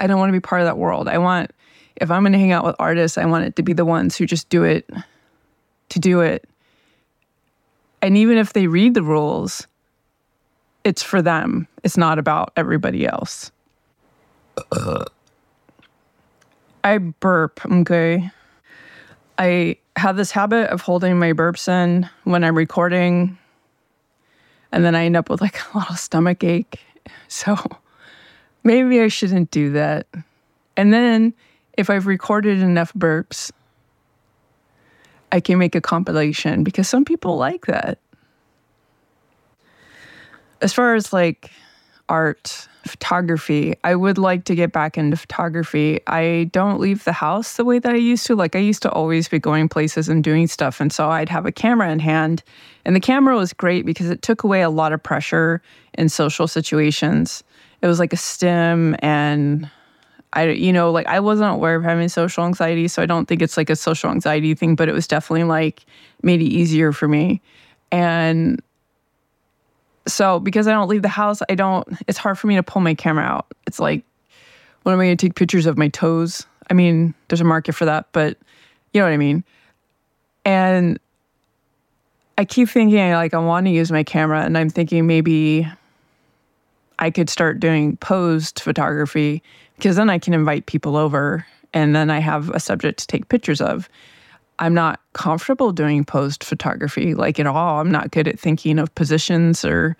I 0.00 0.06
don't 0.06 0.18
want 0.18 0.28
to 0.28 0.34
be 0.34 0.40
part 0.40 0.60
of 0.60 0.66
that 0.66 0.76
world. 0.76 1.08
I 1.08 1.16
want, 1.16 1.52
if 1.96 2.10
I'm 2.10 2.22
going 2.22 2.32
to 2.32 2.38
hang 2.38 2.52
out 2.52 2.66
with 2.66 2.76
artists, 2.78 3.16
I 3.16 3.24
want 3.24 3.46
it 3.46 3.56
to 3.56 3.62
be 3.62 3.72
the 3.72 3.84
ones 3.84 4.16
who 4.16 4.26
just 4.26 4.50
do 4.50 4.62
it 4.62 4.90
to 5.88 5.98
do 5.98 6.20
it. 6.20 6.46
And 8.04 8.18
even 8.18 8.36
if 8.36 8.52
they 8.52 8.66
read 8.66 8.92
the 8.92 9.02
rules, 9.02 9.66
it's 10.84 11.02
for 11.02 11.22
them. 11.22 11.66
It's 11.84 11.96
not 11.96 12.18
about 12.18 12.52
everybody 12.54 13.06
else. 13.06 13.50
Uh. 14.70 15.06
I 16.84 16.98
burp, 16.98 17.64
okay? 17.64 18.30
I 19.38 19.78
have 19.96 20.18
this 20.18 20.30
habit 20.30 20.68
of 20.68 20.82
holding 20.82 21.18
my 21.18 21.32
burps 21.32 21.66
in 21.66 22.06
when 22.24 22.44
I'm 22.44 22.54
recording, 22.58 23.38
and 24.70 24.84
then 24.84 24.94
I 24.94 25.06
end 25.06 25.16
up 25.16 25.30
with 25.30 25.40
like 25.40 25.58
a 25.72 25.78
little 25.78 25.96
stomach 25.96 26.44
ache. 26.44 26.80
So 27.28 27.56
maybe 28.62 29.00
I 29.00 29.08
shouldn't 29.08 29.50
do 29.50 29.72
that. 29.72 30.06
And 30.76 30.92
then 30.92 31.34
if 31.76 31.90
I've 31.90 32.06
recorded 32.06 32.60
enough 32.60 32.94
burps, 32.94 33.50
I 35.34 35.40
can 35.40 35.58
make 35.58 35.74
a 35.74 35.80
compilation 35.80 36.62
because 36.62 36.88
some 36.88 37.04
people 37.04 37.36
like 37.36 37.66
that. 37.66 37.98
As 40.60 40.72
far 40.72 40.94
as 40.94 41.12
like 41.12 41.50
art, 42.08 42.68
photography. 42.86 43.74
I 43.82 43.96
would 43.96 44.16
like 44.16 44.44
to 44.44 44.54
get 44.54 44.70
back 44.70 44.96
into 44.96 45.16
photography. 45.16 46.00
I 46.06 46.50
don't 46.52 46.78
leave 46.78 47.02
the 47.02 47.12
house 47.12 47.56
the 47.56 47.64
way 47.64 47.80
that 47.80 47.92
I 47.92 47.96
used 47.96 48.26
to. 48.26 48.36
Like 48.36 48.54
I 48.54 48.60
used 48.60 48.82
to 48.82 48.92
always 48.92 49.28
be 49.28 49.40
going 49.40 49.68
places 49.68 50.08
and 50.08 50.22
doing 50.22 50.46
stuff. 50.46 50.80
And 50.80 50.92
so 50.92 51.10
I'd 51.10 51.28
have 51.30 51.46
a 51.46 51.52
camera 51.52 51.90
in 51.90 51.98
hand. 51.98 52.44
And 52.84 52.94
the 52.94 53.00
camera 53.00 53.34
was 53.34 53.52
great 53.52 53.84
because 53.84 54.10
it 54.10 54.22
took 54.22 54.44
away 54.44 54.62
a 54.62 54.70
lot 54.70 54.92
of 54.92 55.02
pressure 55.02 55.62
in 55.94 56.08
social 56.08 56.46
situations. 56.46 57.42
It 57.82 57.88
was 57.88 57.98
like 57.98 58.12
a 58.12 58.18
stim 58.18 58.94
and 59.00 59.68
I, 60.34 60.50
you 60.50 60.72
know, 60.72 60.90
like 60.90 61.06
I 61.06 61.20
wasn't 61.20 61.52
aware 61.52 61.76
of 61.76 61.84
having 61.84 62.08
social 62.08 62.44
anxiety, 62.44 62.88
so 62.88 63.02
I 63.02 63.06
don't 63.06 63.26
think 63.26 63.40
it's 63.40 63.56
like 63.56 63.70
a 63.70 63.76
social 63.76 64.10
anxiety 64.10 64.54
thing, 64.54 64.74
but 64.74 64.88
it 64.88 64.92
was 64.92 65.06
definitely 65.06 65.44
like 65.44 65.86
made 66.22 66.40
it 66.42 66.46
easier 66.46 66.92
for 66.92 67.08
me. 67.08 67.40
And 67.92 68.60
so 70.06 70.40
because 70.40 70.66
I 70.66 70.72
don't 70.72 70.88
leave 70.88 71.02
the 71.02 71.08
house, 71.08 71.40
I 71.48 71.54
don't, 71.54 71.86
it's 72.08 72.18
hard 72.18 72.38
for 72.38 72.48
me 72.48 72.56
to 72.56 72.62
pull 72.62 72.82
my 72.82 72.94
camera 72.94 73.24
out. 73.24 73.46
It's 73.66 73.78
like, 73.78 74.04
when 74.82 74.92
am 74.92 75.00
I 75.00 75.06
going 75.06 75.16
to 75.16 75.26
take 75.26 75.36
pictures 75.36 75.66
of 75.66 75.78
my 75.78 75.88
toes? 75.88 76.46
I 76.68 76.74
mean, 76.74 77.14
there's 77.28 77.40
a 77.40 77.44
market 77.44 77.72
for 77.72 77.84
that, 77.84 78.08
but 78.12 78.36
you 78.92 79.00
know 79.00 79.06
what 79.06 79.12
I 79.12 79.16
mean? 79.16 79.44
And 80.44 80.98
I 82.36 82.44
keep 82.44 82.68
thinking, 82.68 83.12
like, 83.12 83.32
I 83.32 83.38
want 83.38 83.66
to 83.66 83.70
use 83.70 83.92
my 83.92 84.02
camera, 84.02 84.42
and 84.42 84.58
I'm 84.58 84.68
thinking 84.68 85.06
maybe 85.06 85.66
I 86.98 87.10
could 87.10 87.30
start 87.30 87.60
doing 87.60 87.96
posed 87.98 88.60
photography 88.60 89.42
because 89.76 89.96
then 89.96 90.10
I 90.10 90.18
can 90.18 90.34
invite 90.34 90.66
people 90.66 90.96
over 90.96 91.46
and 91.72 91.94
then 91.94 92.10
I 92.10 92.20
have 92.20 92.50
a 92.50 92.60
subject 92.60 93.00
to 93.00 93.06
take 93.06 93.28
pictures 93.28 93.60
of. 93.60 93.88
I'm 94.60 94.72
not 94.72 95.00
comfortable 95.14 95.72
doing 95.72 96.04
posed 96.04 96.44
photography 96.44 97.14
like 97.14 97.40
at 97.40 97.46
all. 97.46 97.80
I'm 97.80 97.90
not 97.90 98.12
good 98.12 98.28
at 98.28 98.38
thinking 98.38 98.78
of 98.78 98.94
positions 98.94 99.64
or 99.64 99.96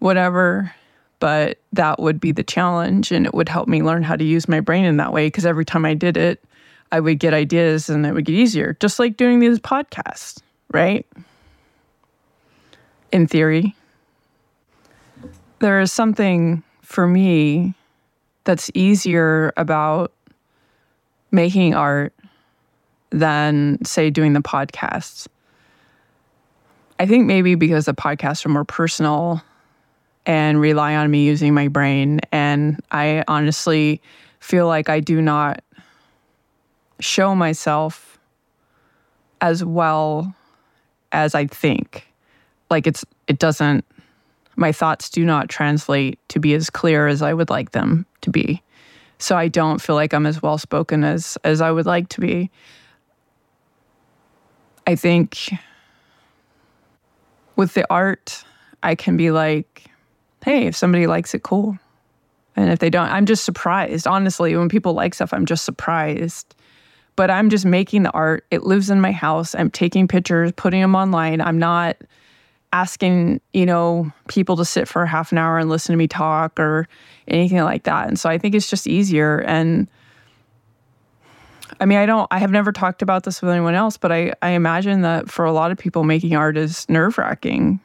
whatever, 0.00 0.74
but 1.20 1.58
that 1.72 2.00
would 2.00 2.18
be 2.18 2.32
the 2.32 2.42
challenge 2.42 3.12
and 3.12 3.24
it 3.24 3.34
would 3.34 3.48
help 3.48 3.68
me 3.68 3.82
learn 3.82 4.02
how 4.02 4.16
to 4.16 4.24
use 4.24 4.48
my 4.48 4.58
brain 4.58 4.84
in 4.84 4.96
that 4.96 5.12
way 5.12 5.28
because 5.28 5.46
every 5.46 5.64
time 5.64 5.84
I 5.84 5.94
did 5.94 6.16
it, 6.16 6.42
I 6.90 7.00
would 7.00 7.18
get 7.18 7.32
ideas 7.34 7.88
and 7.88 8.04
it 8.04 8.12
would 8.12 8.24
get 8.24 8.34
easier, 8.34 8.76
just 8.80 8.98
like 8.98 9.16
doing 9.16 9.38
these 9.38 9.58
podcasts, 9.58 10.40
right? 10.72 11.06
In 13.12 13.26
theory. 13.26 13.74
There 15.60 15.80
is 15.80 15.92
something 15.92 16.62
for 16.82 17.06
me 17.06 17.74
that's 18.44 18.70
easier 18.74 19.52
about 19.56 20.12
making 21.30 21.74
art 21.74 22.14
than, 23.10 23.84
say, 23.84 24.10
doing 24.10 24.32
the 24.32 24.40
podcasts. 24.40 25.26
I 26.98 27.06
think 27.06 27.26
maybe 27.26 27.54
because 27.54 27.86
the 27.86 27.94
podcasts 27.94 28.46
are 28.46 28.50
more 28.50 28.64
personal 28.64 29.42
and 30.26 30.60
rely 30.60 30.94
on 30.94 31.10
me 31.10 31.24
using 31.24 31.54
my 31.54 31.68
brain. 31.68 32.20
And 32.32 32.80
I 32.90 33.24
honestly 33.28 34.00
feel 34.40 34.66
like 34.66 34.88
I 34.88 35.00
do 35.00 35.20
not 35.20 35.62
show 37.00 37.34
myself 37.34 38.18
as 39.40 39.64
well 39.64 40.34
as 41.12 41.34
I 41.34 41.46
think. 41.46 42.06
Like 42.70 42.86
it's 42.86 43.04
it 43.26 43.38
doesn't 43.38 43.84
my 44.56 44.72
thoughts 44.72 45.10
do 45.10 45.24
not 45.24 45.48
translate 45.48 46.18
to 46.28 46.40
be 46.40 46.54
as 46.54 46.70
clear 46.70 47.06
as 47.06 47.22
I 47.22 47.34
would 47.34 47.50
like 47.50 47.72
them 47.72 48.06
to 48.22 48.30
be. 48.30 48.62
So 49.18 49.36
I 49.36 49.48
don't 49.48 49.80
feel 49.80 49.94
like 49.94 50.12
I'm 50.12 50.26
as 50.26 50.42
well 50.42 50.58
spoken 50.58 51.04
as 51.04 51.38
as 51.44 51.60
I 51.60 51.70
would 51.70 51.86
like 51.86 52.08
to 52.10 52.20
be. 52.20 52.50
I 54.86 54.96
think 54.96 55.52
with 57.56 57.74
the 57.74 57.86
art, 57.90 58.44
I 58.82 58.94
can 58.94 59.16
be 59.16 59.30
like, 59.30 59.84
hey, 60.44 60.66
if 60.66 60.76
somebody 60.76 61.06
likes 61.06 61.34
it, 61.34 61.42
cool. 61.42 61.78
And 62.56 62.70
if 62.70 62.78
they 62.78 62.90
don't, 62.90 63.08
I'm 63.08 63.26
just 63.26 63.44
surprised. 63.44 64.06
Honestly, 64.06 64.54
when 64.56 64.68
people 64.68 64.92
like 64.92 65.14
stuff, 65.14 65.32
I'm 65.32 65.46
just 65.46 65.64
surprised. 65.64 66.54
But 67.16 67.30
I'm 67.30 67.48
just 67.48 67.64
making 67.64 68.02
the 68.02 68.10
art. 68.10 68.44
It 68.50 68.64
lives 68.64 68.90
in 68.90 69.00
my 69.00 69.12
house. 69.12 69.54
I'm 69.54 69.70
taking 69.70 70.08
pictures, 70.08 70.52
putting 70.52 70.80
them 70.80 70.94
online. 70.94 71.40
I'm 71.40 71.58
not 71.58 71.96
asking, 72.74 73.40
you 73.52 73.64
know, 73.64 74.12
people 74.26 74.56
to 74.56 74.64
sit 74.64 74.88
for 74.88 75.06
half 75.06 75.30
an 75.30 75.38
hour 75.38 75.58
and 75.58 75.70
listen 75.70 75.92
to 75.92 75.96
me 75.96 76.08
talk 76.08 76.58
or 76.58 76.88
anything 77.28 77.60
like 77.60 77.84
that. 77.84 78.08
And 78.08 78.18
so 78.18 78.28
I 78.28 78.36
think 78.36 78.56
it's 78.56 78.68
just 78.68 78.88
easier. 78.88 79.38
And 79.42 79.86
I 81.78 81.86
mean, 81.86 81.98
I 81.98 82.04
don't, 82.04 82.26
I 82.32 82.40
have 82.40 82.50
never 82.50 82.72
talked 82.72 83.00
about 83.00 83.22
this 83.22 83.40
with 83.40 83.52
anyone 83.52 83.76
else, 83.76 83.96
but 83.96 84.10
I, 84.10 84.32
I 84.42 84.50
imagine 84.50 85.02
that 85.02 85.30
for 85.30 85.44
a 85.44 85.52
lot 85.52 85.70
of 85.70 85.78
people, 85.78 86.02
making 86.02 86.34
art 86.34 86.56
is 86.56 86.84
nerve 86.88 87.16
wracking 87.16 87.78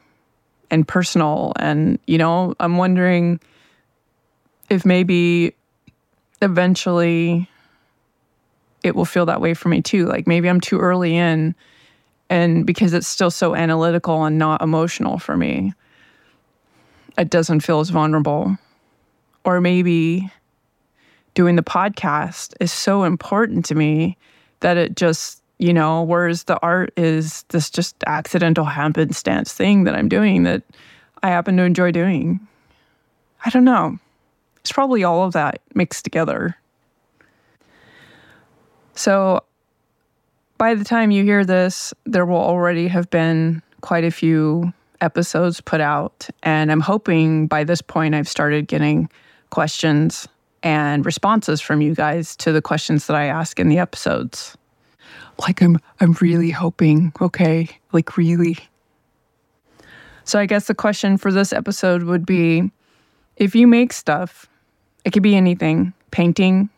and 0.72 0.88
personal. 0.88 1.54
And, 1.58 2.00
you 2.08 2.18
know, 2.18 2.56
I'm 2.60 2.78
wondering 2.78 3.40
if 4.72 4.88
maybe 4.88 5.54
eventually 6.42 7.48
it 8.82 8.96
will 8.96 9.06
feel 9.06 9.28
that 9.28 9.40
way 9.40 9.54
for 9.54 9.70
me 9.70 9.84
too. 9.84 10.08
Like 10.08 10.26
maybe 10.26 10.50
I'm 10.50 10.62
too 10.62 10.80
early 10.80 11.16
in 11.16 11.54
and 12.30 12.66
because 12.66 12.94
it's 12.94 13.08
still 13.08 13.32
so 13.32 13.56
analytical 13.56 14.24
and 14.24 14.38
not 14.38 14.62
emotional 14.62 15.18
for 15.18 15.36
me, 15.36 15.74
it 17.18 17.30
doesn't 17.30 17.62
feel 17.62 17.80
as 17.80 17.90
vulnerable. 17.90 18.58
Or 19.44 19.62
maybe 19.62 20.30
doing 21.34 21.56
the 21.56 21.64
podcast 21.64 22.54
is 22.60 22.72
so 22.72 23.04
important 23.04 23.66
to 23.66 23.76
me 23.76 24.18
that 24.60 24.78
it 24.78 24.96
just, 24.96 25.42
you 25.58 25.74
know, 25.74 26.04
whereas 26.04 26.44
the 26.44 26.60
art 26.62 26.94
is 26.98 27.44
this 27.50 27.70
just 27.70 27.96
accidental 28.06 28.66
happenstance 28.66 29.54
thing 29.54 29.86
that 29.86 29.96
I'm 29.96 30.10
doing 30.10 30.44
that 30.44 30.64
I 31.24 31.30
happen 31.30 31.58
to 31.58 31.64
enjoy 31.64 31.92
doing. 31.92 32.40
I 33.46 33.50
don't 33.50 33.64
know. 33.64 33.98
It's 34.58 34.72
probably 34.72 35.04
all 35.04 35.24
of 35.24 35.34
that 35.34 35.62
mixed 35.74 36.04
together. 36.04 36.56
So 38.94 39.44
by 40.60 40.76
the 40.76 40.84
time 40.84 41.10
you 41.10 41.24
hear 41.24 41.44
this, 41.44 41.94
there 42.06 42.26
will 42.26 42.36
already 42.36 42.90
have 42.90 43.10
been 43.10 43.64
quite 43.82 44.04
a 44.04 44.12
few 44.12 44.72
episodes 45.02 45.62
put 45.62 45.80
out. 45.80 46.30
And 46.44 46.70
I'm 46.70 46.82
hoping 46.82 47.48
by 47.48 47.64
this 47.64 47.82
point 47.82 48.14
I've 48.14 48.28
started 48.28 48.68
getting 48.68 49.10
questions 49.50 50.28
and 50.62 51.06
responses 51.06 51.62
from 51.62 51.82
you 51.82 51.96
guys 51.96 52.36
to 52.36 52.52
the 52.52 52.62
questions 52.62 53.08
that 53.08 53.16
I 53.16 53.26
ask 53.26 53.58
in 53.58 53.70
the 53.70 53.80
episodes. 53.80 54.58
Like 55.40 55.62
I'm 55.62 55.80
I'm 56.02 56.12
really 56.20 56.52
hoping, 56.52 57.14
okay? 57.22 57.70
Like 57.94 58.18
really. 58.18 58.58
So 60.26 60.38
I 60.38 60.46
guess 60.46 60.68
the 60.68 60.76
question 60.76 61.18
for 61.18 61.32
this 61.32 61.54
episode 61.54 62.04
would 62.04 62.26
be 62.26 62.70
if 63.38 63.56
you 63.56 63.66
make 63.66 63.94
stuff, 63.94 64.48
it 65.06 65.12
could 65.12 65.24
be 65.24 65.38
anything, 65.38 65.94
painting, 66.12 66.70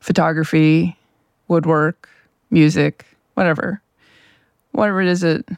photography, 0.00 0.98
woodwork, 1.46 2.08
music, 2.50 3.04
whatever. 3.34 3.80
Whatever 4.72 5.02
it 5.02 5.08
is 5.08 5.20
that 5.22 5.48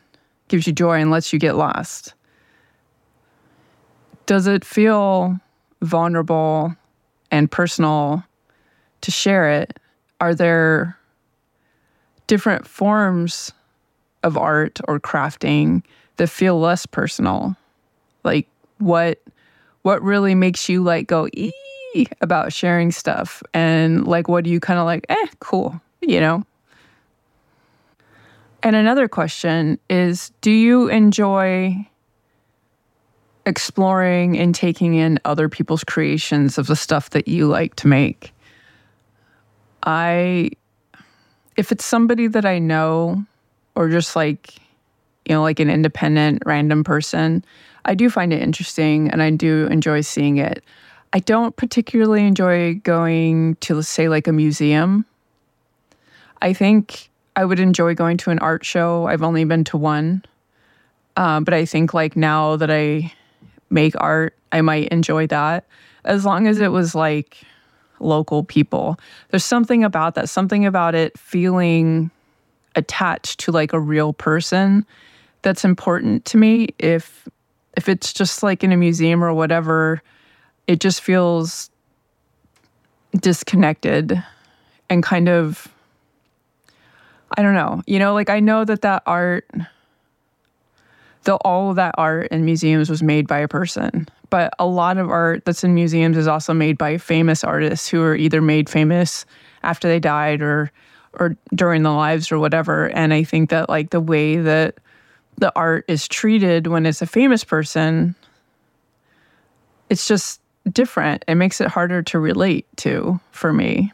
gives 0.49 0.67
you 0.67 0.73
joy 0.73 1.01
and 1.01 1.11
lets 1.11 1.33
you 1.33 1.39
get 1.39 1.57
lost. 1.57 2.15
Does 4.27 4.47
it 4.47 4.65
feel 4.65 5.39
vulnerable 5.83 6.75
and 7.31 7.51
personal 7.51 8.25
to 9.03 9.11
share 9.11 9.51
it? 9.51 9.79
Are 10.21 10.35
there 10.35 10.97
different 12.27 12.67
forms 12.67 13.53
of 14.23 14.37
art 14.39 14.81
or 14.87 15.01
crafting 15.01 15.83
that 16.17 16.29
feel 16.29 16.59
less 16.61 16.87
personal? 16.87 17.57
Like 18.25 18.49
what 18.79 19.21
what 19.83 20.01
really 20.03 20.35
makes 20.35 20.69
you 20.69 20.83
like 20.83 21.09
go 21.09 21.29
ee 21.35 21.53
about 22.21 22.53
sharing 22.53 22.93
stuff 22.93 23.43
and 23.53 24.07
like 24.07 24.29
what 24.29 24.45
do 24.45 24.51
you 24.51 24.61
kind 24.61 24.79
of 24.79 24.87
like 24.87 25.05
eh 25.09 25.27
cool, 25.41 25.81
you 26.01 26.21
know? 26.21 26.45
And 28.63 28.77
another 28.77 29.09
question 29.09 29.79
is 29.91 30.31
Do 30.41 30.51
you 30.51 30.89
enjoy 30.89 31.89
exploring 33.45 34.39
and 34.39 34.55
taking 34.55 34.95
in 34.95 35.19
other 35.25 35.49
people's 35.49 35.83
creations 35.83 36.59
of 36.59 36.69
the 36.69 36.77
stuff 36.77 37.11
that 37.11 37.27
you 37.27 37.49
like 37.49 37.75
to 37.77 37.89
make? 37.89 38.33
I, 39.83 40.51
if 41.57 41.73
it's 41.73 41.85
somebody 41.85 42.29
that 42.29 42.45
I 42.45 42.61
know 42.61 43.25
or 43.75 43.89
just 43.89 44.15
like, 44.15 44.55
you 45.25 45.35
know, 45.35 45.43
like 45.43 45.59
an 45.59 45.69
independent 45.69 46.43
random 46.47 46.85
person, 46.85 47.45
I 47.85 47.95
do 47.95 48.11
find 48.11 48.33
it 48.33 48.41
interesting 48.41 49.11
and 49.11 49.23
I 49.23 49.31
do 49.31 49.67
enjoy 49.73 50.03
seeing 50.03 50.37
it. 50.37 50.63
I 51.13 51.19
don't 51.19 51.57
particularly 51.57 52.27
enjoy 52.27 52.75
going 52.77 53.57
to, 53.57 53.83
say, 53.83 54.09
like 54.09 54.29
a 54.29 54.33
museum. 54.33 55.05
I 56.41 56.53
think 56.53 57.11
I 57.37 57.45
would 57.45 57.61
enjoy 57.61 57.95
going 57.95 58.17
to 58.19 58.31
an 58.31 58.39
art 58.41 58.65
show. 58.65 59.07
I've 59.07 59.23
only 59.23 59.45
been 59.45 59.65
to 59.65 59.77
one. 59.77 60.25
Um, 61.17 61.45
but 61.45 61.55
I 61.55 61.65
think 61.65 61.95
like 61.95 62.17
now 62.17 62.57
that 62.57 62.71
I 62.71 63.13
make 63.71 63.95
art, 63.99 64.37
I 64.51 64.61
might 64.61 64.89
enjoy 64.89 65.27
that 65.29 65.67
as 66.05 66.25
long 66.25 66.47
as 66.47 66.61
it 66.61 66.69
was 66.69 66.95
like 66.95 67.39
local 68.01 68.45
people. 68.45 68.99
There's 69.31 69.45
something 69.45 69.85
about 69.85 70.15
that, 70.15 70.29
something 70.29 70.67
about 70.67 70.95
it 70.95 71.19
feeling 71.19 72.11
attached 72.75 73.41
to 73.41 73.53
like 73.53 73.73
a 73.73 73.81
real 73.81 74.13
person 74.13 74.87
that's 75.43 75.65
important 75.65 76.25
to 76.27 76.37
me. 76.37 76.69
If 76.79 77.29
if 77.77 77.89
it's 77.89 78.13
just 78.13 78.43
like 78.43 78.63
in 78.63 78.73
a 78.73 78.77
museum 78.77 79.25
or 79.25 79.33
whatever, 79.33 80.03
it 80.67 80.81
just 80.81 81.01
feels 81.01 81.71
disconnected 83.19 84.23
and 84.91 85.03
kind 85.03 85.29
of 85.29 85.69
I 87.37 87.43
don't 87.43 87.55
know. 87.55 87.83
You 87.87 87.99
know, 87.99 88.15
like 88.15 88.31
I 88.31 88.41
know 88.41 88.65
that 88.65 88.83
that 88.83 89.03
art, 89.07 89.49
the 91.25 91.35
all 91.37 91.71
of 91.71 91.77
that 91.77 91.95
art 91.99 92.29
in 92.31 92.45
museums 92.45 92.91
was 92.91 93.03
made 93.03 93.27
by 93.27 93.39
a 93.39 93.49
person, 93.49 94.09
but 94.31 94.53
a 94.59 94.67
lot 94.67 94.99
of 94.99 95.09
art 95.09 95.45
that's 95.45 95.65
in 95.65 95.75
museums 95.75 96.17
is 96.17 96.27
also 96.27 96.53
made 96.53 96.79
by 96.79 96.99
famous 96.99 97.45
artists 97.45 97.89
who 97.89 98.03
are 98.03 98.17
either 98.17 98.41
made 98.41 98.69
famous 98.69 99.25
after 99.63 99.89
they 99.89 100.01
died 100.01 100.43
or 100.43 100.71
or 101.15 101.37
during 101.55 101.83
the 101.83 101.91
lives 101.91 102.33
or 102.33 102.39
whatever. 102.39 102.89
And 102.91 103.13
I 103.13 103.25
think 103.25 103.51
that 103.51 103.69
like 103.69 103.91
the 103.91 104.01
way 104.01 104.37
that 104.37 104.77
the 105.39 105.53
art 105.57 105.85
is 105.89 106.09
treated 106.09 106.67
when 106.67 106.87
it's 106.87 107.03
a 107.03 107.07
famous 107.07 107.45
person, 107.45 108.15
it's 109.91 110.09
just 110.09 110.41
different. 110.71 111.25
It 111.29 111.35
makes 111.35 111.61
it 111.61 111.69
harder 111.69 112.03
to 112.05 112.19
relate 112.19 112.67
to 112.79 113.21
for 113.31 113.53
me. 113.53 113.93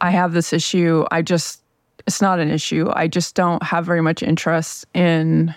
I 0.00 0.10
have 0.10 0.32
this 0.32 0.52
issue. 0.52 1.04
I 1.10 1.22
just, 1.22 1.62
it's 2.06 2.20
not 2.20 2.38
an 2.38 2.50
issue. 2.50 2.90
I 2.94 3.08
just 3.08 3.34
don't 3.34 3.62
have 3.62 3.86
very 3.86 4.02
much 4.02 4.22
interest 4.22 4.86
in 4.94 5.54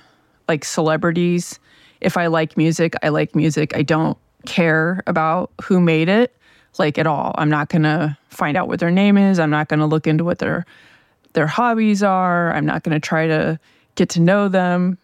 like 0.47 0.63
celebrities. 0.63 1.59
If 2.01 2.17
I 2.17 2.27
like 2.27 2.57
music, 2.57 2.93
I 3.03 3.09
like 3.09 3.35
music. 3.35 3.75
I 3.75 3.81
don't 3.81 4.17
care 4.45 5.03
about 5.07 5.51
who 5.61 5.81
made 5.81 6.09
it 6.09 6.33
like 6.79 6.97
at 6.97 7.07
all. 7.07 7.33
I'm 7.37 7.49
not 7.49 7.69
going 7.69 7.83
to 7.83 8.17
find 8.29 8.55
out 8.55 8.67
what 8.67 8.79
their 8.79 8.91
name 8.91 9.17
is. 9.17 9.39
I'm 9.39 9.49
not 9.49 9.67
going 9.67 9.79
to 9.79 9.85
look 9.85 10.07
into 10.07 10.23
what 10.23 10.39
their 10.39 10.65
their 11.33 11.47
hobbies 11.47 12.01
are. 12.01 12.53
I'm 12.53 12.65
not 12.65 12.83
going 12.83 12.99
to 12.99 13.05
try 13.05 13.27
to 13.27 13.59
get 13.95 14.09
to 14.09 14.21
know 14.21 14.47
them 14.47 14.97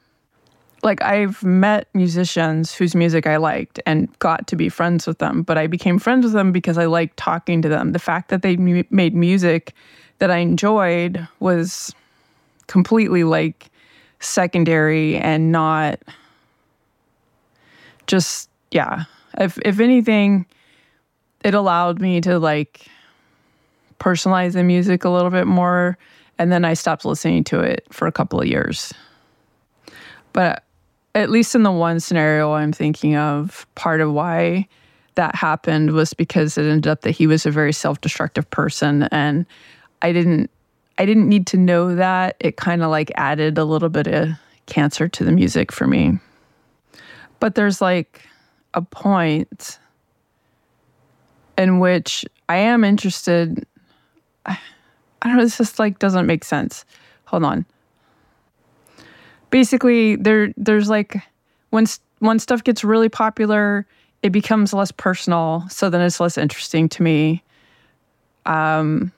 like 0.84 1.02
I've 1.02 1.42
met 1.44 1.88
musicians 1.94 2.74
whose 2.74 2.94
music 2.94 3.26
I 3.26 3.38
liked 3.38 3.80
and 3.86 4.08
got 4.20 4.48
to 4.48 4.58
be 4.58 4.68
friends 4.68 5.08
with 5.08 5.20
them, 5.20 5.42
but 5.42 5.58
I 5.58 5.66
became 5.66 5.98
friends 5.98 6.26
with 6.26 6.34
them 6.34 6.52
because 6.52 6.78
I 6.78 6.86
liked 6.86 7.16
talking 7.16 7.62
to 7.62 7.70
them. 7.70 7.94
The 7.94 8.00
fact 8.00 8.30
that 8.30 8.42
they 8.42 8.58
made 8.58 9.16
music 9.16 9.74
that 10.20 10.30
I 10.30 10.38
enjoyed 10.38 11.26
was 11.40 11.96
completely 12.68 13.24
like 13.24 13.70
secondary 14.20 15.18
and 15.18 15.52
not 15.52 16.00
just 18.06 18.50
yeah. 18.72 19.06
If 19.38 19.58
if 19.60 19.80
anything, 19.80 20.46
it 21.46 21.54
allowed 21.54 22.02
me 22.02 22.20
to 22.22 22.40
like 22.40 22.88
personalize 24.00 24.52
the 24.52 24.64
music 24.64 25.06
a 25.06 25.10
little 25.10 25.32
bit 25.32 25.48
more 25.48 25.98
and 26.38 26.52
then 26.52 26.66
I 26.66 26.74
stopped 26.74 27.06
listening 27.06 27.46
to 27.46 27.62
it 27.62 27.86
for 27.90 28.06
a 28.06 28.12
couple 28.12 28.42
of 28.42 28.48
years. 28.48 28.94
But 30.34 30.66
at 31.16 31.30
least 31.30 31.56
in 31.56 31.64
the 31.64 31.72
one 31.72 32.00
scenario 32.00 32.54
I'm 32.54 32.74
thinking 32.74 33.16
of, 33.16 33.68
part 33.76 34.02
of 34.02 34.12
why 34.12 34.68
that 35.16 35.36
happened 35.36 35.92
was 35.92 36.14
because 36.14 36.58
it 36.58 36.66
ended 36.66 36.88
up 36.88 37.02
that 37.02 37.12
he 37.12 37.28
was 37.28 37.46
a 37.46 37.52
very 37.52 37.74
self-destructive 37.74 38.50
person 38.50 39.04
and 39.12 39.46
I 40.02 40.12
didn't 40.12 40.50
I 40.98 41.06
didn't 41.06 41.28
need 41.28 41.48
to 41.48 41.58
know 41.58 41.96
that. 41.96 42.36
It 42.40 42.56
kind 42.58 42.84
of 42.84 42.92
like 42.92 43.12
added 43.16 43.58
a 43.58 43.66
little 43.66 43.90
bit 43.90 44.08
of 44.08 44.30
cancer 44.68 45.08
to 45.08 45.24
the 45.24 45.32
music 45.32 45.72
for 45.72 45.88
me. 45.88 46.20
But 47.40 47.56
there's 47.56 47.82
like 47.82 48.22
a 48.76 48.82
point 48.82 49.80
in 51.58 51.80
which 51.80 52.26
I 52.48 52.58
am 52.58 52.84
interested. 52.84 53.66
I, 54.46 54.58
don't 55.24 55.38
know, 55.38 55.44
this 55.44 55.58
just 55.58 55.80
like 55.80 56.00
doesn't 56.00 56.28
make 56.28 56.44
sense. 56.44 56.86
Hold 57.26 57.44
on. 57.44 57.66
Basically, 59.54 60.16
there 60.16 60.52
there's 60.58 60.90
like 60.90 61.22
when 61.70 61.86
when 62.20 62.40
stuff 62.40 62.64
gets 62.64 62.84
really 62.84 63.10
popular, 63.10 63.86
it 64.24 64.32
becomes 64.32 64.74
less 64.74 64.92
personal, 64.92 65.64
so 65.70 65.92
then 65.92 66.02
it's 66.02 66.20
less 66.20 66.38
interesting 66.38 66.90
to 66.90 67.04
me. 67.04 67.44
Um 68.48 69.12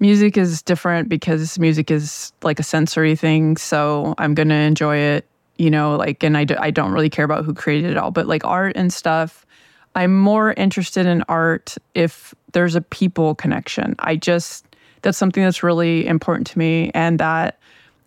music 0.00 0.36
is 0.36 0.60
different 0.62 1.08
because 1.08 1.58
music 1.58 1.90
is 1.90 2.32
like 2.42 2.58
a 2.58 2.64
sensory 2.64 3.14
thing, 3.14 3.56
so 3.56 4.14
I'm 4.18 4.34
going 4.34 4.48
to 4.48 4.54
enjoy 4.54 4.96
it, 4.96 5.26
you 5.56 5.70
know, 5.70 5.96
like 5.96 6.24
and 6.24 6.36
I 6.36 6.42
d- 6.44 6.56
I 6.56 6.70
don't 6.72 6.90
really 6.90 7.10
care 7.10 7.24
about 7.24 7.44
who 7.44 7.54
created 7.54 7.92
it 7.92 7.96
all, 7.96 8.10
but 8.10 8.26
like 8.26 8.44
art 8.44 8.76
and 8.76 8.92
stuff 8.92 9.46
I'm 9.94 10.16
more 10.16 10.52
interested 10.52 11.06
in 11.06 11.24
art 11.28 11.76
if 11.94 12.34
there's 12.52 12.74
a 12.74 12.80
people 12.80 13.34
connection. 13.34 13.96
I 13.98 14.16
just, 14.16 14.64
that's 15.02 15.18
something 15.18 15.42
that's 15.42 15.62
really 15.62 16.06
important 16.06 16.46
to 16.48 16.58
me. 16.58 16.90
And 16.94 17.18
that 17.18 17.58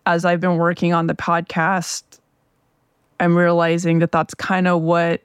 as 0.06 0.24
I've 0.24 0.40
been 0.40 0.56
working 0.56 0.92
on 0.92 1.06
the 1.06 1.14
podcast, 1.14 2.02
I'm 3.20 3.36
realizing 3.36 4.00
that 4.00 4.12
that's 4.12 4.34
kind 4.34 4.66
of 4.66 4.82
what 4.82 5.22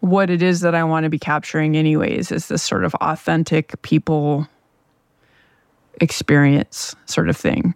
what 0.00 0.28
it 0.28 0.42
is 0.42 0.60
that 0.60 0.74
I 0.74 0.84
want 0.84 1.04
to 1.04 1.10
be 1.10 1.18
capturing 1.18 1.76
anyways 1.76 2.30
is 2.30 2.48
this 2.48 2.62
sort 2.62 2.84
of 2.84 2.94
authentic 2.96 3.80
people 3.80 4.46
experience 6.00 6.94
sort 7.06 7.30
of 7.30 7.36
thing. 7.36 7.74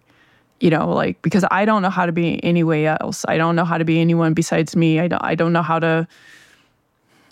You 0.61 0.71
know, 0.71 0.93
like 0.93 1.23
because 1.23 1.45
I 1.51 1.65
don't 1.65 1.83
know 1.83 1.91
how 1.91 2.05
to 2.05 2.13
be 2.13 2.43
anyway 2.45 2.85
else. 2.85 3.25
I 3.29 3.37
don't 3.37 3.55
know 3.55 3.65
how 3.65 3.79
to 3.79 3.85
be 3.85 4.01
anyone 4.01 4.35
besides 4.35 4.75
me. 4.77 4.99
I 5.01 5.09
don't 5.09 5.25
I 5.25 5.35
don't 5.35 5.53
know 5.53 5.63
how 5.63 5.79
to 5.79 6.07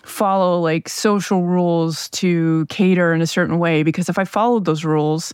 follow 0.03 0.61
like 0.61 0.87
social 0.87 1.43
rules 1.43 2.09
to 2.09 2.65
cater 2.67 3.13
in 3.13 3.21
a 3.21 3.27
certain 3.27 3.59
way 3.59 3.83
because 3.83 4.07
if 4.07 4.17
I 4.17 4.23
followed 4.23 4.65
those 4.65 4.85
rules, 4.85 5.33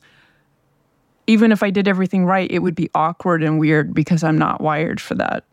even 1.28 1.52
if 1.52 1.64
I 1.64 1.70
did 1.70 1.88
everything 1.88 2.26
right, 2.26 2.50
it 2.52 2.60
would 2.60 2.76
be 2.76 2.90
awkward 2.94 3.44
and 3.44 3.60
weird 3.60 3.94
because 3.94 4.24
I'm 4.24 4.38
not 4.38 4.62
wired 4.62 5.00
for 5.00 5.16
that. 5.16 5.44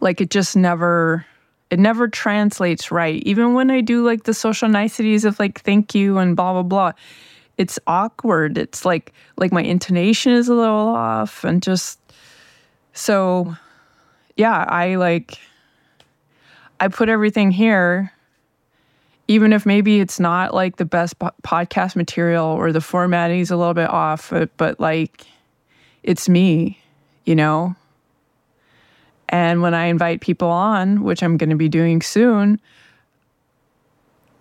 Like 0.00 0.20
it 0.20 0.30
just 0.30 0.56
never 0.56 1.24
it 1.70 1.78
never 1.78 2.08
translates 2.08 2.90
right. 2.90 3.22
Even 3.24 3.54
when 3.54 3.70
I 3.70 3.80
do 3.80 4.04
like 4.04 4.24
the 4.24 4.34
social 4.34 4.68
niceties 4.68 5.24
of 5.24 5.38
like 5.38 5.60
thank 5.62 5.94
you 5.94 6.18
and 6.18 6.36
blah 6.36 6.52
blah 6.52 6.62
blah, 6.62 6.92
it's 7.58 7.78
awkward. 7.86 8.58
It's 8.58 8.84
like 8.84 9.12
like 9.36 9.52
my 9.52 9.62
intonation 9.62 10.32
is 10.32 10.48
a 10.48 10.54
little 10.54 10.88
off 10.88 11.44
and 11.44 11.62
just 11.62 11.98
so 12.92 13.56
yeah, 14.36 14.64
I 14.68 14.96
like 14.96 15.38
I 16.80 16.88
put 16.88 17.08
everything 17.08 17.50
here, 17.50 18.12
even 19.28 19.52
if 19.52 19.64
maybe 19.64 20.00
it's 20.00 20.20
not 20.20 20.54
like 20.54 20.76
the 20.76 20.84
best 20.84 21.18
po- 21.18 21.30
podcast 21.42 21.96
material 21.96 22.46
or 22.46 22.72
the 22.72 22.80
formatting 22.80 23.40
is 23.40 23.50
a 23.50 23.56
little 23.56 23.74
bit 23.74 23.88
off, 23.88 24.30
but, 24.30 24.54
but 24.56 24.78
like 24.78 25.26
it's 26.02 26.28
me, 26.28 26.78
you 27.24 27.34
know? 27.34 27.74
And 29.28 29.62
when 29.62 29.74
I 29.74 29.86
invite 29.86 30.20
people 30.20 30.48
on, 30.48 31.02
which 31.02 31.22
I'm 31.22 31.36
going 31.36 31.50
to 31.50 31.56
be 31.56 31.68
doing 31.68 32.02
soon, 32.02 32.60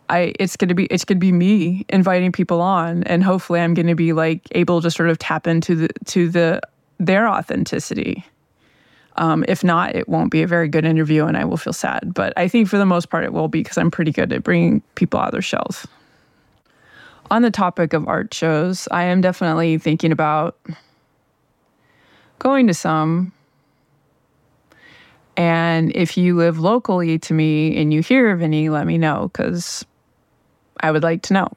I 0.09 0.33
it's 0.39 0.57
going 0.57 0.69
to 0.69 0.75
be 0.75 0.85
it's 0.87 1.05
going 1.05 1.17
to 1.17 1.25
be 1.25 1.31
me 1.31 1.85
inviting 1.89 2.31
people 2.31 2.61
on 2.61 3.03
and 3.03 3.23
hopefully 3.23 3.61
I'm 3.61 3.73
going 3.73 3.87
to 3.87 3.95
be 3.95 4.13
like 4.13 4.41
able 4.51 4.81
to 4.81 4.91
sort 4.91 5.09
of 5.09 5.17
tap 5.17 5.47
into 5.47 5.75
the 5.75 5.89
to 6.05 6.29
the 6.29 6.61
their 6.99 7.27
authenticity 7.27 8.23
um, 9.15 9.45
if 9.47 9.63
not, 9.63 9.95
it 9.95 10.09
won't 10.09 10.31
be 10.31 10.41
a 10.41 10.47
very 10.47 10.67
good 10.67 10.85
interview 10.85 11.25
and 11.25 11.37
I 11.37 11.45
will 11.45 11.57
feel 11.57 11.73
sad. 11.73 12.13
But 12.13 12.33
I 12.37 12.47
think 12.47 12.67
for 12.67 12.77
the 12.77 12.85
most 12.85 13.09
part, 13.09 13.23
it 13.23 13.33
will 13.33 13.47
be 13.47 13.61
because 13.61 13.77
I'm 13.77 13.91
pretty 13.91 14.11
good 14.11 14.33
at 14.33 14.43
bringing 14.43 14.81
people 14.95 15.19
out 15.19 15.27
of 15.27 15.31
their 15.33 15.41
shells. 15.41 15.87
On 17.31 17.41
the 17.41 17.51
topic 17.51 17.93
of 17.93 18.07
art 18.07 18.33
shows, 18.33 18.87
I 18.91 19.03
am 19.03 19.21
definitely 19.21 19.77
thinking 19.77 20.11
about 20.11 20.57
going 22.39 22.67
to 22.67 22.73
some. 22.73 23.31
And 25.35 25.95
if 25.95 26.17
you 26.17 26.35
live 26.35 26.59
locally 26.59 27.17
to 27.19 27.33
me 27.33 27.77
and 27.77 27.93
you 27.93 28.01
hear 28.01 28.31
of 28.31 28.41
any, 28.41 28.69
let 28.69 28.85
me 28.85 28.97
know 28.97 29.29
because 29.31 29.85
I 30.79 30.91
would 30.91 31.03
like 31.03 31.23
to 31.23 31.33
know. 31.33 31.49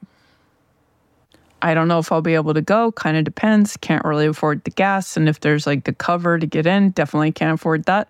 I 1.61 1.73
don't 1.73 1.87
know 1.87 1.99
if 1.99 2.11
I'll 2.11 2.21
be 2.21 2.35
able 2.35 2.53
to 2.53 2.61
go. 2.61 2.91
Kind 2.91 3.17
of 3.17 3.23
depends. 3.23 3.77
Can't 3.77 4.05
really 4.05 4.27
afford 4.27 4.63
the 4.63 4.71
gas. 4.71 5.17
And 5.17 5.27
if 5.27 5.39
there's 5.39 5.65
like 5.65 5.85
the 5.85 5.93
cover 5.93 6.37
to 6.37 6.45
get 6.45 6.67
in, 6.67 6.91
definitely 6.91 7.31
can't 7.31 7.55
afford 7.55 7.85
that. 7.85 8.09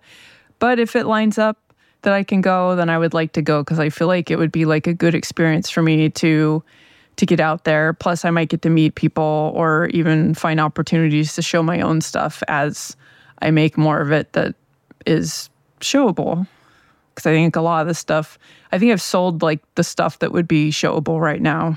But 0.58 0.78
if 0.78 0.94
it 0.96 1.06
lines 1.06 1.38
up 1.38 1.58
that 2.02 2.12
I 2.12 2.22
can 2.22 2.40
go, 2.40 2.76
then 2.76 2.90
I 2.90 2.98
would 2.98 3.14
like 3.14 3.32
to 3.32 3.42
go 3.42 3.62
because 3.62 3.78
I 3.78 3.88
feel 3.88 4.06
like 4.06 4.30
it 4.30 4.38
would 4.38 4.52
be 4.52 4.64
like 4.64 4.86
a 4.86 4.94
good 4.94 5.14
experience 5.14 5.70
for 5.70 5.82
me 5.82 6.10
to 6.10 6.62
to 7.16 7.26
get 7.26 7.40
out 7.40 7.64
there. 7.64 7.94
Plus, 7.94 8.24
I 8.24 8.30
might 8.30 8.48
get 8.48 8.62
to 8.62 8.70
meet 8.70 8.94
people 8.94 9.52
or 9.54 9.86
even 9.86 10.34
find 10.34 10.60
opportunities 10.60 11.34
to 11.34 11.42
show 11.42 11.62
my 11.62 11.80
own 11.80 12.00
stuff 12.00 12.42
as 12.46 12.96
I 13.42 13.50
make 13.50 13.76
more 13.76 14.00
of 14.00 14.12
it 14.12 14.32
that 14.34 14.54
is 15.04 15.50
showable. 15.80 16.46
Because 17.14 17.26
I 17.26 17.32
think 17.32 17.56
a 17.56 17.60
lot 17.60 17.80
of 17.80 17.88
the 17.88 17.94
stuff, 17.94 18.38
I 18.70 18.78
think 18.78 18.92
I've 18.92 19.02
sold 19.02 19.42
like 19.42 19.60
the 19.74 19.82
stuff 19.82 20.20
that 20.20 20.30
would 20.30 20.46
be 20.46 20.70
showable 20.70 21.20
right 21.20 21.42
now. 21.42 21.76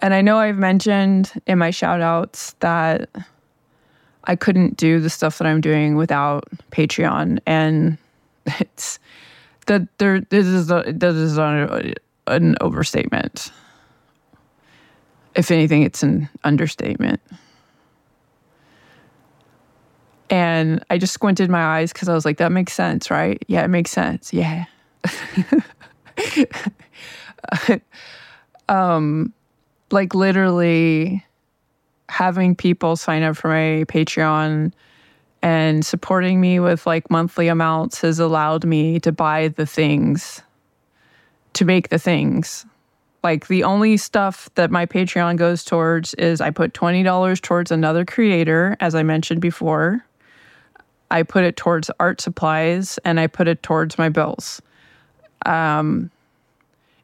And 0.00 0.14
I 0.14 0.20
know 0.20 0.38
I've 0.38 0.58
mentioned 0.58 1.32
in 1.46 1.58
my 1.58 1.70
shout 1.70 2.00
outs 2.00 2.54
that 2.60 3.08
I 4.24 4.36
couldn't 4.36 4.76
do 4.76 5.00
the 5.00 5.10
stuff 5.10 5.38
that 5.38 5.46
I'm 5.46 5.60
doing 5.60 5.96
without 5.96 6.44
Patreon. 6.70 7.40
And 7.46 7.98
it's 8.46 8.98
that 9.66 9.86
there 9.98 10.20
this 10.20 10.46
is 10.46 10.70
a, 10.70 10.84
this 10.86 11.14
is 11.14 11.38
a, 11.38 11.92
an 12.26 12.56
overstatement. 12.60 13.52
If 15.34 15.50
anything, 15.50 15.82
it's 15.82 16.02
an 16.02 16.28
understatement. 16.44 17.20
And 20.30 20.84
I 20.90 20.98
just 20.98 21.14
squinted 21.14 21.48
my 21.48 21.62
eyes 21.62 21.92
because 21.92 22.08
I 22.08 22.14
was 22.14 22.24
like, 22.24 22.36
that 22.38 22.52
makes 22.52 22.72
sense, 22.72 23.10
right? 23.10 23.42
Yeah, 23.48 23.64
it 23.64 23.68
makes 23.68 23.90
sense. 23.90 24.32
Yeah. 24.32 24.66
um, 28.68 29.32
like 29.90 30.14
literally 30.14 31.24
having 32.08 32.54
people 32.54 32.96
sign 32.96 33.22
up 33.22 33.36
for 33.36 33.48
my 33.48 33.84
Patreon 33.84 34.72
and 35.42 35.84
supporting 35.84 36.40
me 36.40 36.58
with 36.58 36.86
like 36.86 37.10
monthly 37.10 37.48
amounts 37.48 38.00
has 38.00 38.18
allowed 38.18 38.64
me 38.64 38.98
to 39.00 39.12
buy 39.12 39.48
the 39.48 39.66
things, 39.66 40.42
to 41.52 41.64
make 41.64 41.90
the 41.90 41.98
things. 41.98 42.66
Like 43.22 43.48
the 43.48 43.64
only 43.64 43.96
stuff 43.96 44.48
that 44.54 44.70
my 44.70 44.86
Patreon 44.86 45.36
goes 45.36 45.64
towards 45.64 46.14
is 46.14 46.40
I 46.40 46.50
put 46.50 46.72
$20 46.72 47.40
towards 47.40 47.70
another 47.70 48.04
creator, 48.04 48.76
as 48.80 48.94
I 48.94 49.02
mentioned 49.02 49.40
before. 49.40 50.04
I 51.10 51.22
put 51.22 51.44
it 51.44 51.56
towards 51.56 51.90
art 51.98 52.20
supplies 52.20 52.98
and 53.04 53.18
I 53.18 53.26
put 53.26 53.48
it 53.48 53.62
towards 53.62 53.98
my 53.98 54.08
bills. 54.08 54.60
Um, 55.46 56.10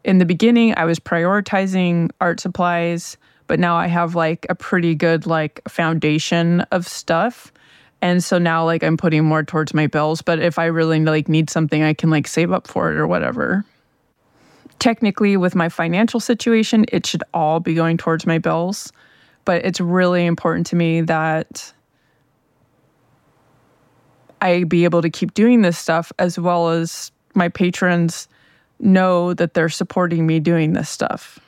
in 0.05 0.19
the 0.19 0.27
beginning, 0.27 0.75
I 0.77 0.85
was 0.85 0.99
prioritizing 0.99 2.11
art 2.21 2.39
supplies, 2.39 3.17
but 3.47 3.59
now 3.59 3.77
I 3.77 3.87
have 3.87 4.15
like 4.15 4.47
a 4.51 4.55
pretty 4.55 4.95
good 4.95 5.27
like 5.27 5.61
foundation 5.69 6.61
of 6.71 6.87
stuff. 6.87 7.53
And 8.03 8.23
so 8.23 8.39
now 8.39 8.65
like 8.65 8.85
I'm 8.85 8.99
putting 8.99 9.25
more 9.25 9.43
towards 9.43 9.73
my 9.73 9.87
bills, 9.87 10.21
but 10.21 10.39
if 10.39 10.59
I 10.59 10.67
really 10.67 11.01
like 11.01 11.29
need 11.29 11.49
something, 11.49 11.83
I 11.83 11.95
can 11.95 12.11
like 12.11 12.27
save 12.27 12.53
up 12.53 12.67
for 12.67 12.93
it 12.93 12.99
or 12.99 13.07
whatever. 13.07 13.65
Technically 14.79 15.39
with 15.39 15.55
my 15.55 15.71
financial 15.71 16.21
situation, 16.21 16.85
it 16.89 17.07
should 17.07 17.25
all 17.33 17.61
be 17.61 17.73
going 17.73 17.97
towards 17.97 18.27
my 18.27 18.37
bills, 18.37 18.93
but 19.47 19.65
it's 19.65 19.81
really 19.81 20.27
important 20.27 20.67
to 20.67 20.77
me 20.77 21.01
that 21.01 21.73
I 24.43 24.65
be 24.65 24.85
able 24.85 25.01
to 25.01 25.09
keep 25.09 25.33
doing 25.33 25.63
this 25.63 25.79
stuff 25.79 26.13
as 26.19 26.39
well 26.39 26.69
as 26.69 27.11
my 27.35 27.49
patrons 27.49 28.29
know 28.81 29.35
that 29.35 29.55
they're 29.55 29.69
supporting 29.69 30.27
me 30.27 30.41
doing 30.41 30.73
this 30.73 30.89
stuff. 30.89 31.39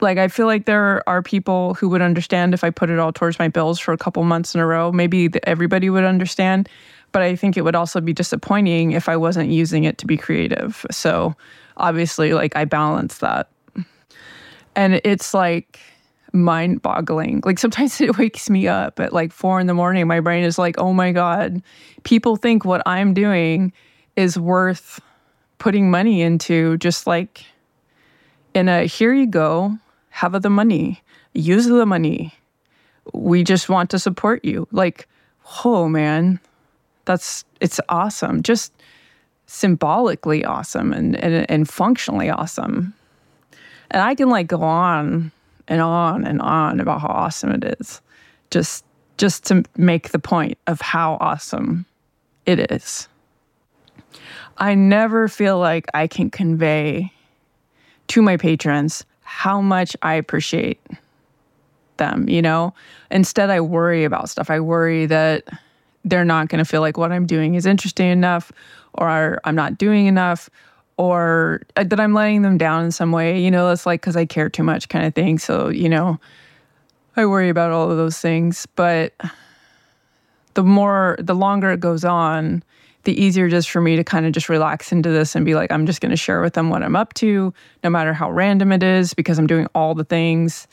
Like, 0.00 0.16
I 0.16 0.28
feel 0.28 0.46
like 0.46 0.64
there 0.64 1.06
are 1.08 1.22
people 1.22 1.74
who 1.74 1.88
would 1.90 2.00
understand 2.00 2.54
if 2.54 2.64
I 2.64 2.70
put 2.70 2.88
it 2.88 2.98
all 2.98 3.12
towards 3.12 3.38
my 3.38 3.48
bills 3.48 3.78
for 3.78 3.92
a 3.92 3.98
couple 3.98 4.22
months 4.24 4.54
in 4.54 4.60
a 4.60 4.66
row. 4.66 4.90
Maybe 4.92 5.28
everybody 5.44 5.90
would 5.90 6.04
understand, 6.04 6.68
but 7.12 7.20
I 7.20 7.36
think 7.36 7.56
it 7.56 7.62
would 7.62 7.74
also 7.74 8.00
be 8.00 8.14
disappointing 8.14 8.92
if 8.92 9.08
I 9.08 9.16
wasn't 9.16 9.50
using 9.50 9.84
it 9.84 9.98
to 9.98 10.06
be 10.06 10.16
creative. 10.16 10.86
So, 10.90 11.34
obviously, 11.76 12.32
like, 12.32 12.56
I 12.56 12.64
balance 12.64 13.18
that. 13.18 13.50
And 14.74 15.00
it's 15.04 15.34
like, 15.34 15.78
mind 16.32 16.82
boggling. 16.82 17.42
Like 17.44 17.58
sometimes 17.58 18.00
it 18.00 18.16
wakes 18.18 18.48
me 18.50 18.68
up 18.68 19.00
at 19.00 19.12
like 19.12 19.32
four 19.32 19.60
in 19.60 19.66
the 19.66 19.74
morning. 19.74 20.06
My 20.06 20.20
brain 20.20 20.44
is 20.44 20.58
like, 20.58 20.78
oh 20.78 20.92
my 20.92 21.12
God, 21.12 21.62
people 22.04 22.36
think 22.36 22.64
what 22.64 22.82
I'm 22.86 23.14
doing 23.14 23.72
is 24.16 24.38
worth 24.38 25.00
putting 25.60 25.90
money 25.90 26.22
into, 26.22 26.76
just 26.78 27.06
like 27.06 27.44
in 28.54 28.68
a 28.68 28.86
here 28.86 29.14
you 29.14 29.26
go, 29.26 29.78
have 30.08 30.42
the 30.42 30.50
money, 30.50 31.00
use 31.32 31.66
the 31.66 31.86
money. 31.86 32.34
We 33.12 33.44
just 33.44 33.68
want 33.68 33.90
to 33.90 33.98
support 34.00 34.44
you. 34.44 34.66
Like, 34.72 35.06
oh 35.64 35.88
man, 35.88 36.40
that's 37.04 37.44
it's 37.60 37.78
awesome. 37.88 38.42
Just 38.42 38.72
symbolically 39.46 40.44
awesome 40.44 40.92
and, 40.92 41.16
and, 41.16 41.48
and 41.48 41.68
functionally 41.68 42.30
awesome. 42.30 42.94
And 43.90 44.02
I 44.02 44.14
can 44.14 44.30
like 44.30 44.46
go 44.46 44.62
on 44.62 45.30
and 45.68 45.80
on 45.80 46.24
and 46.24 46.40
on 46.40 46.80
about 46.80 47.00
how 47.00 47.08
awesome 47.08 47.50
it 47.50 47.76
is. 47.80 48.00
Just 48.50 48.84
just 49.18 49.44
to 49.46 49.62
make 49.76 50.10
the 50.10 50.18
point 50.18 50.56
of 50.66 50.80
how 50.80 51.18
awesome 51.20 51.84
it 52.46 52.72
is. 52.72 53.06
I 54.60 54.74
never 54.74 55.26
feel 55.26 55.58
like 55.58 55.86
I 55.94 56.06
can 56.06 56.30
convey 56.30 57.12
to 58.08 58.22
my 58.22 58.36
patrons 58.36 59.04
how 59.22 59.60
much 59.60 59.96
I 60.02 60.14
appreciate 60.14 60.80
them, 61.96 62.28
you 62.28 62.42
know? 62.42 62.74
Instead, 63.10 63.48
I 63.48 63.60
worry 63.60 64.04
about 64.04 64.28
stuff. 64.28 64.50
I 64.50 64.60
worry 64.60 65.06
that 65.06 65.48
they're 66.04 66.24
not 66.24 66.48
going 66.48 66.58
to 66.58 66.64
feel 66.64 66.80
like 66.80 66.98
what 66.98 67.12
I'm 67.12 67.26
doing 67.26 67.54
is 67.54 67.66
interesting 67.66 68.08
enough 68.08 68.52
or 68.94 69.40
I'm 69.44 69.54
not 69.54 69.78
doing 69.78 70.06
enough 70.06 70.50
or 70.96 71.62
uh, 71.76 71.84
that 71.84 72.00
I'm 72.00 72.12
letting 72.12 72.42
them 72.42 72.58
down 72.58 72.84
in 72.84 72.92
some 72.92 73.12
way. 73.12 73.40
You 73.40 73.50
know, 73.50 73.70
it's 73.70 73.86
like 73.86 74.00
because 74.00 74.16
I 74.16 74.26
care 74.26 74.50
too 74.50 74.62
much 74.62 74.88
kind 74.88 75.06
of 75.06 75.14
thing. 75.14 75.38
So, 75.38 75.68
you 75.68 75.88
know, 75.88 76.18
I 77.16 77.24
worry 77.24 77.48
about 77.48 77.70
all 77.70 77.90
of 77.90 77.96
those 77.96 78.18
things. 78.18 78.66
But 78.76 79.14
the 80.54 80.62
more, 80.62 81.16
the 81.18 81.34
longer 81.34 81.70
it 81.70 81.80
goes 81.80 82.04
on, 82.04 82.62
the 83.04 83.18
easier 83.20 83.46
it 83.46 83.52
is 83.52 83.66
for 83.66 83.80
me 83.80 83.96
to 83.96 84.04
kind 84.04 84.26
of 84.26 84.32
just 84.32 84.48
relax 84.48 84.92
into 84.92 85.10
this 85.10 85.34
and 85.34 85.44
be 85.44 85.54
like, 85.54 85.72
I'm 85.72 85.86
just 85.86 86.00
going 86.00 86.10
to 86.10 86.16
share 86.16 86.42
with 86.42 86.54
them 86.54 86.68
what 86.70 86.82
I'm 86.82 86.96
up 86.96 87.14
to, 87.14 87.54
no 87.82 87.90
matter 87.90 88.12
how 88.12 88.30
random 88.30 88.72
it 88.72 88.82
is, 88.82 89.14
because 89.14 89.38
I'm 89.38 89.46
doing 89.46 89.66
all 89.74 89.94
the 89.94 90.04
things. 90.04 90.68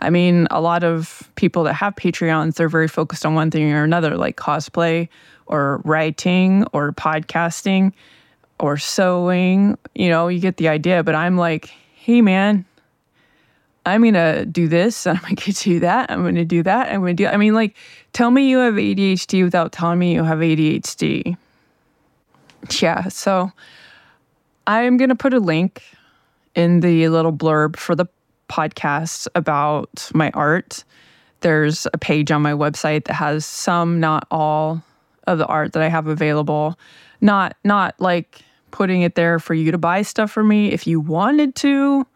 I 0.00 0.10
mean, 0.10 0.46
a 0.50 0.60
lot 0.60 0.84
of 0.84 1.30
people 1.34 1.64
that 1.64 1.74
have 1.74 1.96
Patreons, 1.96 2.54
they're 2.54 2.68
very 2.68 2.88
focused 2.88 3.26
on 3.26 3.34
one 3.34 3.50
thing 3.50 3.72
or 3.72 3.84
another, 3.84 4.16
like 4.16 4.36
cosplay 4.36 5.08
or 5.46 5.82
writing 5.84 6.64
or 6.72 6.92
podcasting 6.92 7.92
or 8.60 8.76
sewing. 8.76 9.76
You 9.94 10.08
know, 10.08 10.28
you 10.28 10.40
get 10.40 10.56
the 10.56 10.68
idea. 10.68 11.02
But 11.02 11.14
I'm 11.14 11.36
like, 11.36 11.66
hey, 11.94 12.22
man, 12.22 12.64
I'm 13.88 14.02
to 14.12 14.46
do 14.46 14.68
this 14.68 15.06
and 15.06 15.18
I'm 15.24 15.36
to 15.36 15.52
do 15.52 15.80
that. 15.80 16.10
I'm 16.10 16.34
to 16.34 16.44
do 16.44 16.62
that. 16.62 16.92
I'm 16.92 17.04
to 17.04 17.14
do, 17.14 17.26
I 17.26 17.36
mean, 17.36 17.54
like, 17.54 17.76
tell 18.12 18.30
me 18.30 18.48
you 18.48 18.58
have 18.58 18.74
ADHD 18.74 19.44
without 19.44 19.72
telling 19.72 19.98
me 19.98 20.14
you 20.14 20.22
have 20.22 20.38
ADHD. 20.38 21.36
Yeah. 22.80 23.08
So 23.08 23.52
I'm 24.66 24.98
to 24.98 25.14
put 25.14 25.32
a 25.34 25.40
link 25.40 25.82
in 26.54 26.80
the 26.80 27.08
little 27.08 27.32
blurb 27.32 27.76
for 27.76 27.94
the 27.94 28.06
podcast 28.48 29.28
about 29.34 30.10
my 30.14 30.30
art. 30.34 30.84
There's 31.40 31.86
a 31.94 31.98
page 31.98 32.30
on 32.30 32.42
my 32.42 32.52
website 32.52 33.04
that 33.04 33.14
has 33.14 33.46
some, 33.46 34.00
not 34.00 34.26
all, 34.30 34.82
of 35.28 35.38
the 35.38 35.46
art 35.46 35.74
that 35.74 35.82
I 35.82 35.88
have 35.88 36.08
available. 36.08 36.76
Not 37.20 37.56
not 37.62 37.94
like 38.00 38.40
putting 38.70 39.02
it 39.02 39.14
there 39.14 39.38
for 39.38 39.54
you 39.54 39.70
to 39.70 39.78
buy 39.78 40.02
stuff 40.02 40.30
for 40.30 40.42
me. 40.42 40.72
If 40.72 40.86
you 40.86 40.98
wanted 40.98 41.54
to, 41.56 42.06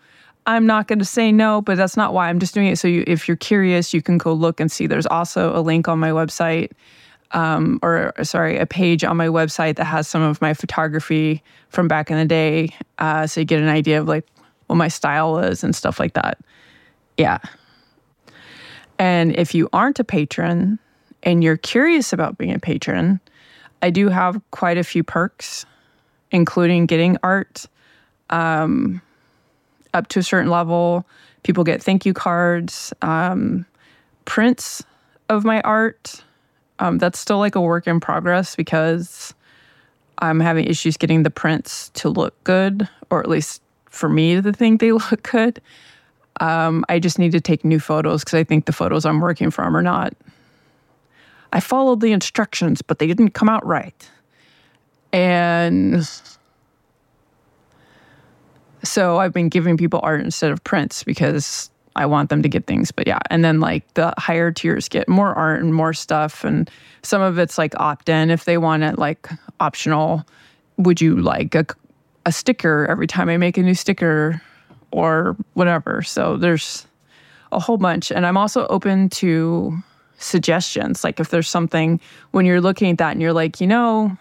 I'm 0.46 0.66
not 0.66 0.88
going 0.88 0.98
to 0.98 1.04
say 1.04 1.30
no, 1.30 1.62
but 1.62 1.76
that's 1.76 1.96
not 1.96 2.12
why 2.12 2.28
I'm 2.28 2.38
just 2.38 2.54
doing 2.54 2.66
it. 2.66 2.78
So 2.78 2.88
you, 2.88 3.04
if 3.06 3.28
you're 3.28 3.36
curious, 3.36 3.94
you 3.94 4.02
can 4.02 4.18
go 4.18 4.32
look 4.32 4.58
and 4.60 4.70
see. 4.70 4.86
There's 4.86 5.06
also 5.06 5.56
a 5.56 5.60
link 5.60 5.86
on 5.86 5.98
my 5.98 6.10
website, 6.10 6.72
um, 7.30 7.78
or 7.82 8.12
sorry, 8.22 8.58
a 8.58 8.66
page 8.66 9.04
on 9.04 9.16
my 9.16 9.28
website 9.28 9.76
that 9.76 9.84
has 9.84 10.08
some 10.08 10.22
of 10.22 10.40
my 10.40 10.54
photography 10.54 11.42
from 11.68 11.88
back 11.88 12.10
in 12.10 12.16
the 12.16 12.24
day, 12.24 12.74
uh, 12.98 13.26
so 13.26 13.40
you 13.40 13.46
get 13.46 13.60
an 13.60 13.68
idea 13.68 14.00
of 14.00 14.08
like 14.08 14.26
what 14.66 14.76
my 14.76 14.88
style 14.88 15.32
was 15.32 15.62
and 15.62 15.74
stuff 15.74 16.00
like 16.00 16.14
that. 16.14 16.38
Yeah. 17.16 17.38
And 18.98 19.34
if 19.36 19.54
you 19.54 19.68
aren't 19.72 19.98
a 19.98 20.04
patron 20.04 20.78
and 21.22 21.42
you're 21.42 21.56
curious 21.56 22.12
about 22.12 22.38
being 22.38 22.52
a 22.52 22.58
patron, 22.58 23.20
I 23.80 23.90
do 23.90 24.08
have 24.08 24.40
quite 24.50 24.78
a 24.78 24.84
few 24.84 25.02
perks, 25.02 25.66
including 26.30 26.86
getting 26.86 27.16
art 27.22 27.66
um, 28.30 29.00
up 29.94 30.08
to 30.08 30.20
a 30.20 30.22
certain 30.22 30.50
level. 30.50 31.06
People 31.42 31.64
get 31.64 31.82
thank 31.82 32.06
you 32.06 32.14
cards, 32.14 32.92
um, 33.02 33.66
prints 34.24 34.84
of 35.28 35.44
my 35.44 35.60
art. 35.62 36.22
Um, 36.78 36.98
that's 36.98 37.18
still 37.18 37.38
like 37.38 37.54
a 37.54 37.60
work 37.60 37.86
in 37.86 38.00
progress 38.00 38.56
because 38.56 39.34
I'm 40.18 40.40
having 40.40 40.66
issues 40.66 40.96
getting 40.96 41.22
the 41.22 41.30
prints 41.30 41.90
to 41.90 42.08
look 42.08 42.42
good, 42.44 42.88
or 43.10 43.20
at 43.20 43.28
least 43.28 43.62
for 43.86 44.08
me 44.08 44.40
to 44.40 44.52
think 44.52 44.80
they 44.80 44.92
look 45.10 45.22
good. 45.30 45.60
Um, 46.40 46.84
I 46.88 46.98
just 46.98 47.18
need 47.18 47.32
to 47.32 47.40
take 47.40 47.64
new 47.64 47.78
photos 47.78 48.24
because 48.24 48.34
I 48.34 48.44
think 48.44 48.64
the 48.64 48.72
photos 48.72 49.04
I'm 49.04 49.20
working 49.20 49.50
from 49.50 49.76
are 49.76 49.82
not 49.82 50.14
I 51.52 51.60
followed 51.60 52.00
the 52.00 52.12
instructions, 52.12 52.80
but 52.80 52.98
they 52.98 53.06
didn't 53.06 53.30
come 53.30 53.48
out 53.48 53.64
right. 53.66 54.10
And 55.12 56.08
so 58.82 59.18
I've 59.18 59.32
been 59.32 59.48
giving 59.48 59.76
people 59.76 60.00
art 60.02 60.20
instead 60.20 60.50
of 60.50 60.62
prints 60.64 61.04
because 61.04 61.70
I 61.94 62.06
want 62.06 62.30
them 62.30 62.42
to 62.42 62.48
get 62.48 62.66
things. 62.66 62.90
But 62.90 63.06
yeah, 63.06 63.20
and 63.30 63.44
then 63.44 63.60
like 63.60 63.92
the 63.94 64.14
higher 64.18 64.50
tiers 64.50 64.88
get 64.88 65.08
more 65.08 65.34
art 65.34 65.62
and 65.62 65.74
more 65.74 65.92
stuff. 65.92 66.44
And 66.44 66.70
some 67.02 67.22
of 67.22 67.38
it's 67.38 67.58
like 67.58 67.78
opt 67.78 68.08
in 68.08 68.30
if 68.30 68.44
they 68.44 68.58
want 68.58 68.82
it 68.82 68.98
like 68.98 69.28
optional. 69.60 70.24
Would 70.78 71.00
you 71.00 71.16
like 71.16 71.54
a, 71.54 71.66
a 72.26 72.32
sticker 72.32 72.86
every 72.88 73.06
time 73.06 73.28
I 73.28 73.36
make 73.36 73.58
a 73.58 73.62
new 73.62 73.74
sticker 73.74 74.40
or 74.90 75.36
whatever? 75.54 76.02
So 76.02 76.36
there's 76.36 76.86
a 77.52 77.60
whole 77.60 77.76
bunch. 77.76 78.10
And 78.10 78.26
I'm 78.26 78.38
also 78.38 78.66
open 78.68 79.10
to 79.10 79.76
suggestions. 80.18 81.04
Like 81.04 81.20
if 81.20 81.28
there's 81.28 81.48
something 81.48 82.00
when 82.30 82.46
you're 82.46 82.60
looking 82.60 82.90
at 82.90 82.98
that 82.98 83.12
and 83.12 83.20
you're 83.20 83.32
like, 83.32 83.60
you 83.60 83.66
know, 83.66 84.16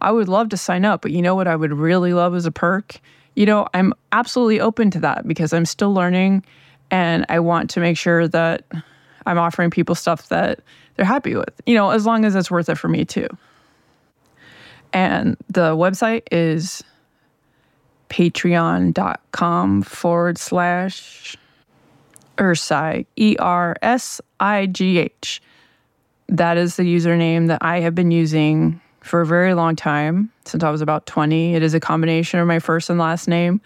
I 0.00 0.12
would 0.12 0.28
love 0.28 0.50
to 0.50 0.56
sign 0.56 0.84
up, 0.84 1.02
but 1.02 1.10
you 1.10 1.22
know 1.22 1.34
what 1.34 1.48
I 1.48 1.56
would 1.56 1.72
really 1.72 2.12
love 2.12 2.34
as 2.34 2.46
a 2.46 2.50
perk? 2.50 3.00
You 3.34 3.46
know, 3.46 3.66
I'm 3.74 3.92
absolutely 4.12 4.60
open 4.60 4.90
to 4.92 5.00
that 5.00 5.26
because 5.26 5.52
I'm 5.52 5.64
still 5.64 5.92
learning 5.92 6.44
and 6.90 7.26
I 7.28 7.40
want 7.40 7.70
to 7.70 7.80
make 7.80 7.96
sure 7.96 8.28
that 8.28 8.64
I'm 9.26 9.38
offering 9.38 9.70
people 9.70 9.94
stuff 9.94 10.28
that 10.28 10.60
they're 10.96 11.06
happy 11.06 11.34
with, 11.34 11.60
you 11.66 11.74
know, 11.74 11.90
as 11.90 12.06
long 12.06 12.24
as 12.24 12.34
it's 12.34 12.50
worth 12.50 12.68
it 12.68 12.76
for 12.76 12.88
me 12.88 13.04
too. 13.04 13.26
And 14.92 15.36
the 15.48 15.74
website 15.74 16.22
is 16.30 16.84
patreon.com 18.10 19.82
forward 19.82 20.38
slash 20.38 21.36
Ersigh, 22.38 23.06
E 23.16 23.36
R 23.38 23.76
S 23.82 24.20
I 24.38 24.66
G 24.66 24.98
H. 24.98 25.42
That 26.28 26.56
is 26.56 26.76
the 26.76 26.84
username 26.84 27.48
that 27.48 27.58
I 27.60 27.80
have 27.80 27.94
been 27.94 28.10
using 28.10 28.80
for 29.04 29.20
a 29.20 29.26
very 29.26 29.54
long 29.54 29.76
time, 29.76 30.32
since 30.46 30.64
I 30.64 30.70
was 30.70 30.80
about 30.80 31.06
20. 31.06 31.54
It 31.54 31.62
is 31.62 31.74
a 31.74 31.80
combination 31.80 32.40
of 32.40 32.48
my 32.48 32.58
first 32.58 32.88
and 32.88 32.98
last 32.98 33.28
name. 33.28 33.60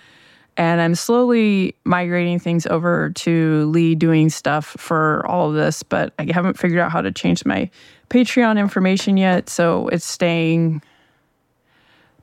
And 0.56 0.80
I'm 0.80 0.96
slowly 0.96 1.76
migrating 1.84 2.40
things 2.40 2.66
over 2.66 3.10
to 3.10 3.64
Leigh 3.66 3.94
doing 3.94 4.28
stuff 4.28 4.66
for 4.66 5.24
all 5.26 5.48
of 5.48 5.54
this, 5.54 5.84
but 5.84 6.12
I 6.18 6.26
haven't 6.32 6.58
figured 6.58 6.80
out 6.80 6.90
how 6.90 7.00
to 7.00 7.12
change 7.12 7.44
my 7.44 7.70
Patreon 8.10 8.58
information 8.58 9.16
yet. 9.16 9.48
So 9.48 9.86
it's 9.88 10.04
staying 10.04 10.82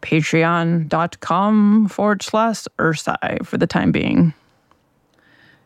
patreon.com 0.01 1.87
forward 1.87 2.21
slash 2.21 2.65
Ersigh 2.77 3.45
for 3.45 3.57
the 3.57 3.67
time 3.67 3.93
being. 3.93 4.33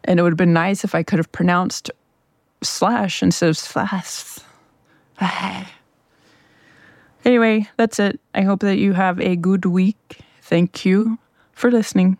And 0.03 0.19
it 0.19 0.23
would 0.23 0.33
have 0.33 0.37
been 0.37 0.53
nice 0.53 0.83
if 0.83 0.93
I 0.93 1.01
could 1.01 1.17
have 1.17 1.31
pronounced 1.31 1.89
slash 2.61 3.23
instead 3.23 3.49
of 3.49 3.57
slash. 3.57 4.39
Anyway, 7.29 7.69
that's 7.77 7.99
it. 7.99 8.19
I 8.33 8.41
hope 8.41 8.61
that 8.61 8.77
you 8.77 8.93
have 8.93 9.19
a 9.21 9.35
good 9.35 9.65
week. 9.65 10.19
Thank 10.41 10.83
you 10.85 11.19
for 11.53 11.69
listening. 11.69 12.17